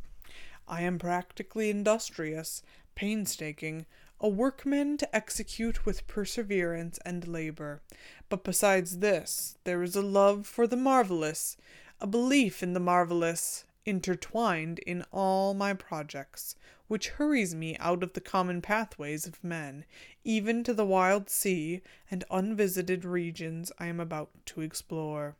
I 0.67 0.83
am 0.83 0.97
practically 0.97 1.69
industrious, 1.69 2.63
painstaking, 2.95 3.85
a 4.23 4.29
workman 4.29 4.97
to 4.97 5.15
execute 5.15 5.83
with 5.83 6.05
perseverance 6.07 6.99
and 7.03 7.27
labor. 7.27 7.81
But 8.29 8.43
besides 8.43 8.99
this, 8.99 9.57
there 9.63 9.81
is 9.81 9.95
a 9.95 10.01
love 10.03 10.45
for 10.45 10.67
the 10.67 10.77
marvelous, 10.77 11.57
a 11.99 12.05
belief 12.05 12.61
in 12.61 12.73
the 12.73 12.79
marvelous, 12.79 13.65
intertwined 13.83 14.77
in 14.79 15.03
all 15.11 15.55
my 15.55 15.73
projects, 15.73 16.55
which 16.87 17.09
hurries 17.09 17.55
me 17.55 17.75
out 17.79 18.03
of 18.03 18.13
the 18.13 18.21
common 18.21 18.61
pathways 18.61 19.25
of 19.25 19.43
men, 19.43 19.85
even 20.23 20.63
to 20.63 20.73
the 20.73 20.85
wild 20.85 21.27
sea 21.27 21.81
and 22.11 22.23
unvisited 22.29 23.03
regions 23.03 23.71
I 23.79 23.87
am 23.87 23.99
about 23.99 24.29
to 24.47 24.61
explore. 24.61 25.35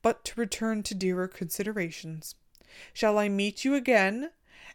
But 0.00 0.24
to 0.24 0.40
return 0.40 0.82
to 0.84 0.94
dearer 0.94 1.28
considerations. 1.28 2.36
Shall 2.94 3.18
I 3.18 3.28
meet 3.28 3.66
you 3.66 3.74
again 3.74 4.30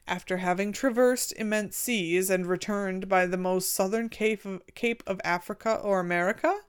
after 0.07 0.37
having 0.37 0.71
traversed 0.71 1.33
immense 1.37 1.77
seas 1.77 2.29
and 2.29 2.45
returned 2.45 3.07
by 3.07 3.25
the 3.25 3.37
most 3.37 3.73
southern 3.73 4.09
cape 4.09 4.45
of, 4.45 4.61
cape 4.75 5.03
of 5.07 5.21
Africa 5.23 5.75
or 5.75 5.99
America? 5.99 6.59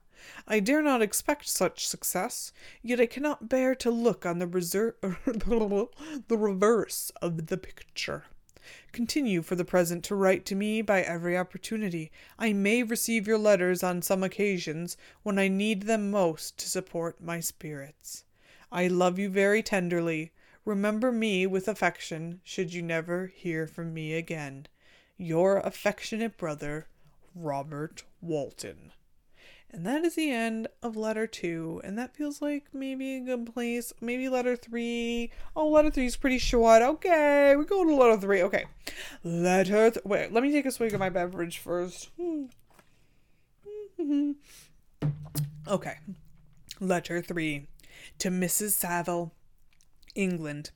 I 0.47 0.59
dare 0.59 0.81
not 0.81 1.01
expect 1.01 1.47
such 1.47 1.87
success, 1.87 2.51
yet 2.81 2.99
I 2.99 3.05
cannot 3.05 3.49
bear 3.49 3.75
to 3.75 3.91
look 3.91 4.25
on 4.25 4.39
the, 4.39 4.47
the 6.27 6.37
reverse 6.37 7.11
of 7.21 7.47
the 7.47 7.57
picture. 7.57 8.23
Continue 8.91 9.43
for 9.43 9.55
the 9.55 9.65
present 9.65 10.03
to 10.05 10.15
write 10.15 10.45
to 10.45 10.55
me 10.55 10.81
by 10.81 11.01
every 11.01 11.37
opportunity. 11.37 12.11
I 12.39 12.53
may 12.53 12.81
receive 12.81 13.27
your 13.27 13.37
letters 13.37 13.83
on 13.83 14.01
some 14.01 14.23
occasions 14.23 14.97
when 15.21 15.37
I 15.37 15.47
need 15.47 15.83
them 15.83 16.09
most 16.09 16.57
to 16.59 16.69
support 16.69 17.21
my 17.21 17.39
spirits. 17.39 18.23
I 18.71 18.87
love 18.87 19.19
you 19.19 19.29
very 19.29 19.61
tenderly. 19.61 20.31
Remember 20.65 21.11
me 21.11 21.45
with 21.45 21.67
affection 21.67 22.41
should 22.43 22.73
you 22.73 22.81
never 22.81 23.27
hear 23.27 23.67
from 23.67 23.93
me 23.93 24.15
again. 24.15 24.65
Your 25.15 25.59
affectionate 25.59 26.37
brother, 26.37 26.87
Robert 27.35 28.03
Walton. 28.19 28.91
And 29.69 29.85
that 29.85 30.03
is 30.03 30.15
the 30.15 30.31
end 30.31 30.67
of 30.81 30.95
letter 30.95 31.27
two. 31.27 31.81
And 31.83 31.99
that 31.99 32.15
feels 32.15 32.41
like 32.41 32.65
maybe 32.73 33.17
a 33.17 33.19
good 33.19 33.53
place. 33.53 33.93
Maybe 34.01 34.27
letter 34.27 34.55
three. 34.55 35.29
Oh, 35.55 35.69
letter 35.69 35.91
three 35.91 36.07
is 36.07 36.15
pretty 36.15 36.39
short. 36.39 36.81
Okay, 36.81 37.55
we 37.55 37.65
go 37.65 37.83
to 37.83 37.93
letter 37.93 38.19
three. 38.19 38.41
Okay. 38.41 38.65
Letter. 39.23 39.91
Th- 39.91 40.05
Wait, 40.05 40.31
let 40.31 40.43
me 40.43 40.51
take 40.51 40.65
a 40.65 40.71
swig 40.71 40.93
of 40.93 40.99
my 40.99 41.09
beverage 41.09 41.59
first. 41.59 42.09
okay. 45.67 45.97
Letter 46.79 47.21
three. 47.21 47.67
To 48.19 48.29
Mrs. 48.29 48.71
Saville. 48.71 49.33
England, 50.15 50.71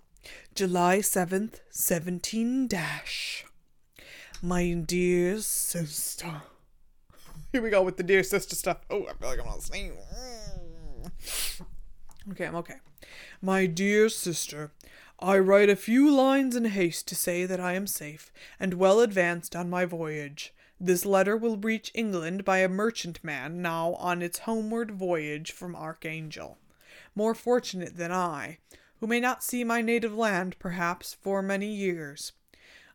July 0.54 1.00
7th, 1.00 1.62
17 1.70 2.68
dash. 2.68 3.46
My 4.42 4.74
dear 4.74 5.40
sister. 5.40 6.44
Here 7.52 7.62
we 7.62 7.70
go 7.70 7.82
with 7.82 7.98
the 7.98 8.04
dear 8.04 8.24
sister 8.24 8.56
stuff. 8.56 8.78
Oh, 8.90 9.08
I 9.08 9.14
feel 9.14 9.30
like 9.30 9.40
I'm 9.40 9.48
on 9.48 9.62
sneeze. 9.62 9.94
Okay, 12.32 12.46
I'm 12.46 12.56
okay. 12.58 12.76
My 13.42 13.66
dear 13.66 14.10
sister, 14.10 14.72
I 15.20 15.40
write 15.40 15.70
a 15.70 15.76
few 15.76 16.12
lines 16.14 16.56
in 16.56 16.66
haste 16.66 17.08
to 17.08 17.16
say 17.16 17.46
that 17.46 17.60
I 17.60 17.74
am 17.74 17.88
safe 17.88 18.32
and 18.60 18.74
well 18.76 19.00
advanced 19.00 19.56
on 19.56 19.70
my 19.70 19.86
voyage. 19.86 20.54
This 20.80 21.06
letter 21.06 21.36
will 21.36 21.58
reach 21.58 21.92
England 21.96 22.46
by 22.46 22.60
a 22.60 22.70
merchantman 22.70 23.62
now 23.62 23.94
on 23.96 24.22
its 24.22 24.40
homeward 24.40 24.92
voyage 24.92 25.52
from 25.52 25.76
Archangel. 25.76 26.58
More 27.16 27.34
fortunate 27.34 27.98
than 27.98 28.12
I, 28.12 28.60
who 29.00 29.08
may 29.08 29.20
not 29.20 29.44
see 29.44 29.64
my 29.64 29.82
native 29.82 30.16
land, 30.16 30.58
perhaps, 30.60 31.14
for 31.14 31.42
many 31.42 31.68
years. 31.68 32.34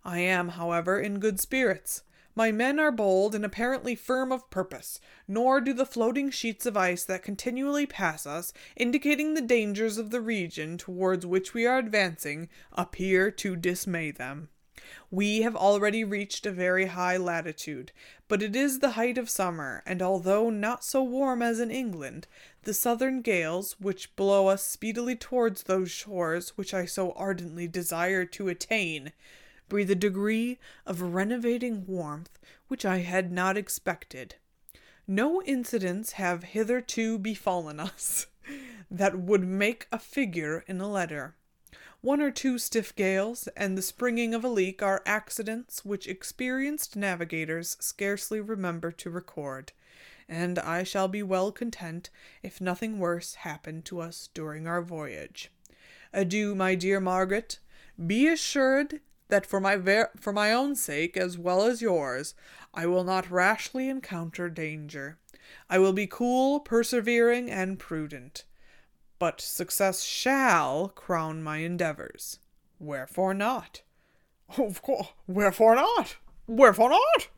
I 0.04 0.18
am, 0.20 0.50
however, 0.50 0.98
in 0.98 1.18
good 1.18 1.40
spirits. 1.40 2.02
My 2.36 2.50
men 2.50 2.80
are 2.80 2.90
bold 2.90 3.34
and 3.34 3.44
apparently 3.44 3.94
firm 3.94 4.32
of 4.32 4.50
purpose, 4.50 5.00
nor 5.28 5.60
do 5.60 5.72
the 5.72 5.86
floating 5.86 6.30
sheets 6.30 6.66
of 6.66 6.76
ice 6.76 7.04
that 7.04 7.22
continually 7.22 7.86
pass 7.86 8.26
us, 8.26 8.52
indicating 8.76 9.34
the 9.34 9.40
dangers 9.40 9.98
of 9.98 10.10
the 10.10 10.20
region 10.20 10.76
towards 10.76 11.24
which 11.24 11.54
we 11.54 11.64
are 11.64 11.78
advancing, 11.78 12.48
appear 12.72 13.30
to 13.30 13.54
dismay 13.54 14.10
them. 14.10 14.48
We 15.10 15.42
have 15.42 15.54
already 15.54 16.02
reached 16.02 16.44
a 16.44 16.50
very 16.50 16.86
high 16.86 17.16
latitude, 17.16 17.92
but 18.26 18.42
it 18.42 18.56
is 18.56 18.80
the 18.80 18.90
height 18.90 19.16
of 19.16 19.30
summer, 19.30 19.82
and 19.86 20.02
although 20.02 20.50
not 20.50 20.84
so 20.84 21.02
warm 21.02 21.40
as 21.40 21.60
in 21.60 21.70
England, 21.70 22.26
the 22.64 22.74
southern 22.74 23.22
gales, 23.22 23.76
which 23.78 24.14
blow 24.16 24.48
us 24.48 24.64
speedily 24.64 25.16
towards 25.16 25.64
those 25.64 25.90
shores 25.90 26.50
which 26.50 26.74
I 26.74 26.86
so 26.86 27.12
ardently 27.12 27.68
desire 27.68 28.24
to 28.26 28.48
attain, 28.48 29.12
breathe 29.68 29.90
a 29.90 29.94
degree 29.94 30.58
of 30.86 31.00
renovating 31.00 31.86
warmth 31.86 32.38
which 32.68 32.84
I 32.84 32.98
had 32.98 33.32
not 33.32 33.56
expected. 33.56 34.36
No 35.06 35.42
incidents 35.42 36.12
have 36.12 36.44
hitherto 36.44 37.18
befallen 37.18 37.78
us 37.78 38.26
that 38.90 39.18
would 39.18 39.44
make 39.44 39.86
a 39.92 39.98
figure 39.98 40.64
in 40.66 40.80
a 40.80 40.88
letter. 40.88 41.34
One 42.00 42.20
or 42.20 42.30
two 42.30 42.58
stiff 42.58 42.94
gales 42.94 43.48
and 43.56 43.78
the 43.78 43.82
springing 43.82 44.34
of 44.34 44.44
a 44.44 44.48
leak 44.48 44.82
are 44.82 45.02
accidents 45.06 45.84
which 45.84 46.06
experienced 46.06 46.96
navigators 46.96 47.78
scarcely 47.80 48.40
remember 48.40 48.90
to 48.92 49.10
record, 49.10 49.72
and 50.28 50.58
I 50.58 50.82
shall 50.82 51.08
be 51.08 51.22
well 51.22 51.52
content 51.52 52.10
if 52.42 52.60
nothing 52.60 52.98
worse 52.98 53.34
happen 53.34 53.82
to 53.82 54.00
us 54.00 54.28
during 54.34 54.66
our 54.66 54.82
voyage. 54.82 55.50
Adieu, 56.12 56.54
my 56.54 56.74
dear 56.74 57.00
Margaret. 57.00 57.58
Be 58.04 58.28
assured 58.28 59.00
that 59.28 59.46
for 59.46 59.60
my 59.60 59.76
ver- 59.76 60.10
for 60.18 60.32
my 60.32 60.52
own 60.52 60.76
sake 60.76 61.16
as 61.16 61.38
well 61.38 61.64
as 61.64 61.82
yours, 61.82 62.34
I 62.72 62.86
will 62.86 63.04
not 63.04 63.30
rashly 63.30 63.88
encounter 63.88 64.48
danger. 64.48 65.18
I 65.68 65.78
will 65.78 65.92
be 65.92 66.06
cool, 66.06 66.60
persevering, 66.60 67.50
and 67.50 67.78
prudent. 67.78 68.44
But 69.18 69.40
success 69.40 70.02
shall 70.02 70.88
crown 70.88 71.42
my 71.42 71.58
endeavors. 71.58 72.38
Wherefore 72.78 73.34
not? 73.34 73.82
Of 74.58 74.82
course, 74.82 75.08
wherefore 75.26 75.76
not? 75.76 76.16
Wherefore 76.46 76.90
not? 76.90 77.28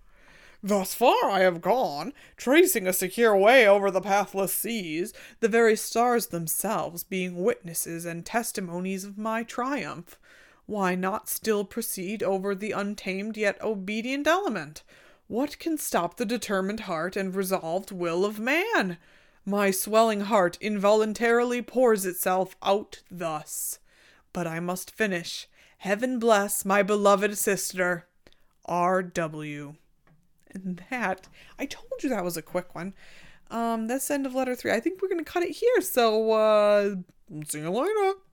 Thus 0.66 0.94
far 0.94 1.30
I 1.30 1.40
have 1.40 1.60
gone, 1.60 2.12
tracing 2.36 2.86
a 2.86 2.92
secure 2.92 3.36
way 3.36 3.68
over 3.68 3.90
the 3.90 4.00
pathless 4.00 4.52
seas, 4.52 5.12
the 5.40 5.48
very 5.48 5.76
stars 5.76 6.26
themselves 6.26 7.04
being 7.04 7.42
witnesses 7.42 8.04
and 8.04 8.26
testimonies 8.26 9.04
of 9.04 9.16
my 9.16 9.44
triumph 9.44 10.18
why 10.66 10.96
not 10.96 11.28
still 11.28 11.64
proceed 11.64 12.22
over 12.24 12.52
the 12.54 12.72
untamed 12.72 13.36
yet 13.36 13.60
obedient 13.62 14.26
element? 14.26 14.82
What 15.28 15.58
can 15.60 15.78
stop 15.78 16.16
the 16.16 16.26
determined 16.26 16.80
heart 16.80 17.16
and 17.16 17.34
resolved 17.34 17.92
will 17.92 18.24
of 18.24 18.40
man? 18.40 18.98
My 19.44 19.70
swelling 19.70 20.22
heart 20.22 20.58
involuntarily 20.60 21.62
pours 21.62 22.04
itself 22.04 22.56
out 22.62 23.02
thus. 23.08 23.78
But 24.32 24.48
I 24.48 24.58
must 24.58 24.90
finish. 24.90 25.48
Heaven 25.78 26.18
bless 26.18 26.64
my 26.64 26.82
beloved 26.82 27.38
sister, 27.38 28.06
R.W. 28.64 29.76
And 30.53 30.82
that, 30.90 31.28
I 31.59 31.66
told 31.66 32.03
you 32.03 32.09
that 32.11 32.24
was 32.24 32.36
a 32.36 32.42
quick 32.42 32.74
one. 32.74 32.94
Um, 33.51 33.86
that's 33.86 34.11
end 34.11 34.26
of 34.26 34.34
letter 34.34 34.55
three. 34.55 34.72
I 34.72 34.80
think 34.80 35.01
we're 35.01 35.09
going 35.09 35.24
to 35.24 35.30
cut 35.30 35.42
it 35.42 35.51
here. 35.51 35.80
So, 35.80 36.32
uh, 36.32 36.97
see 37.47 37.61
you 37.61 37.70
later. 37.70 38.18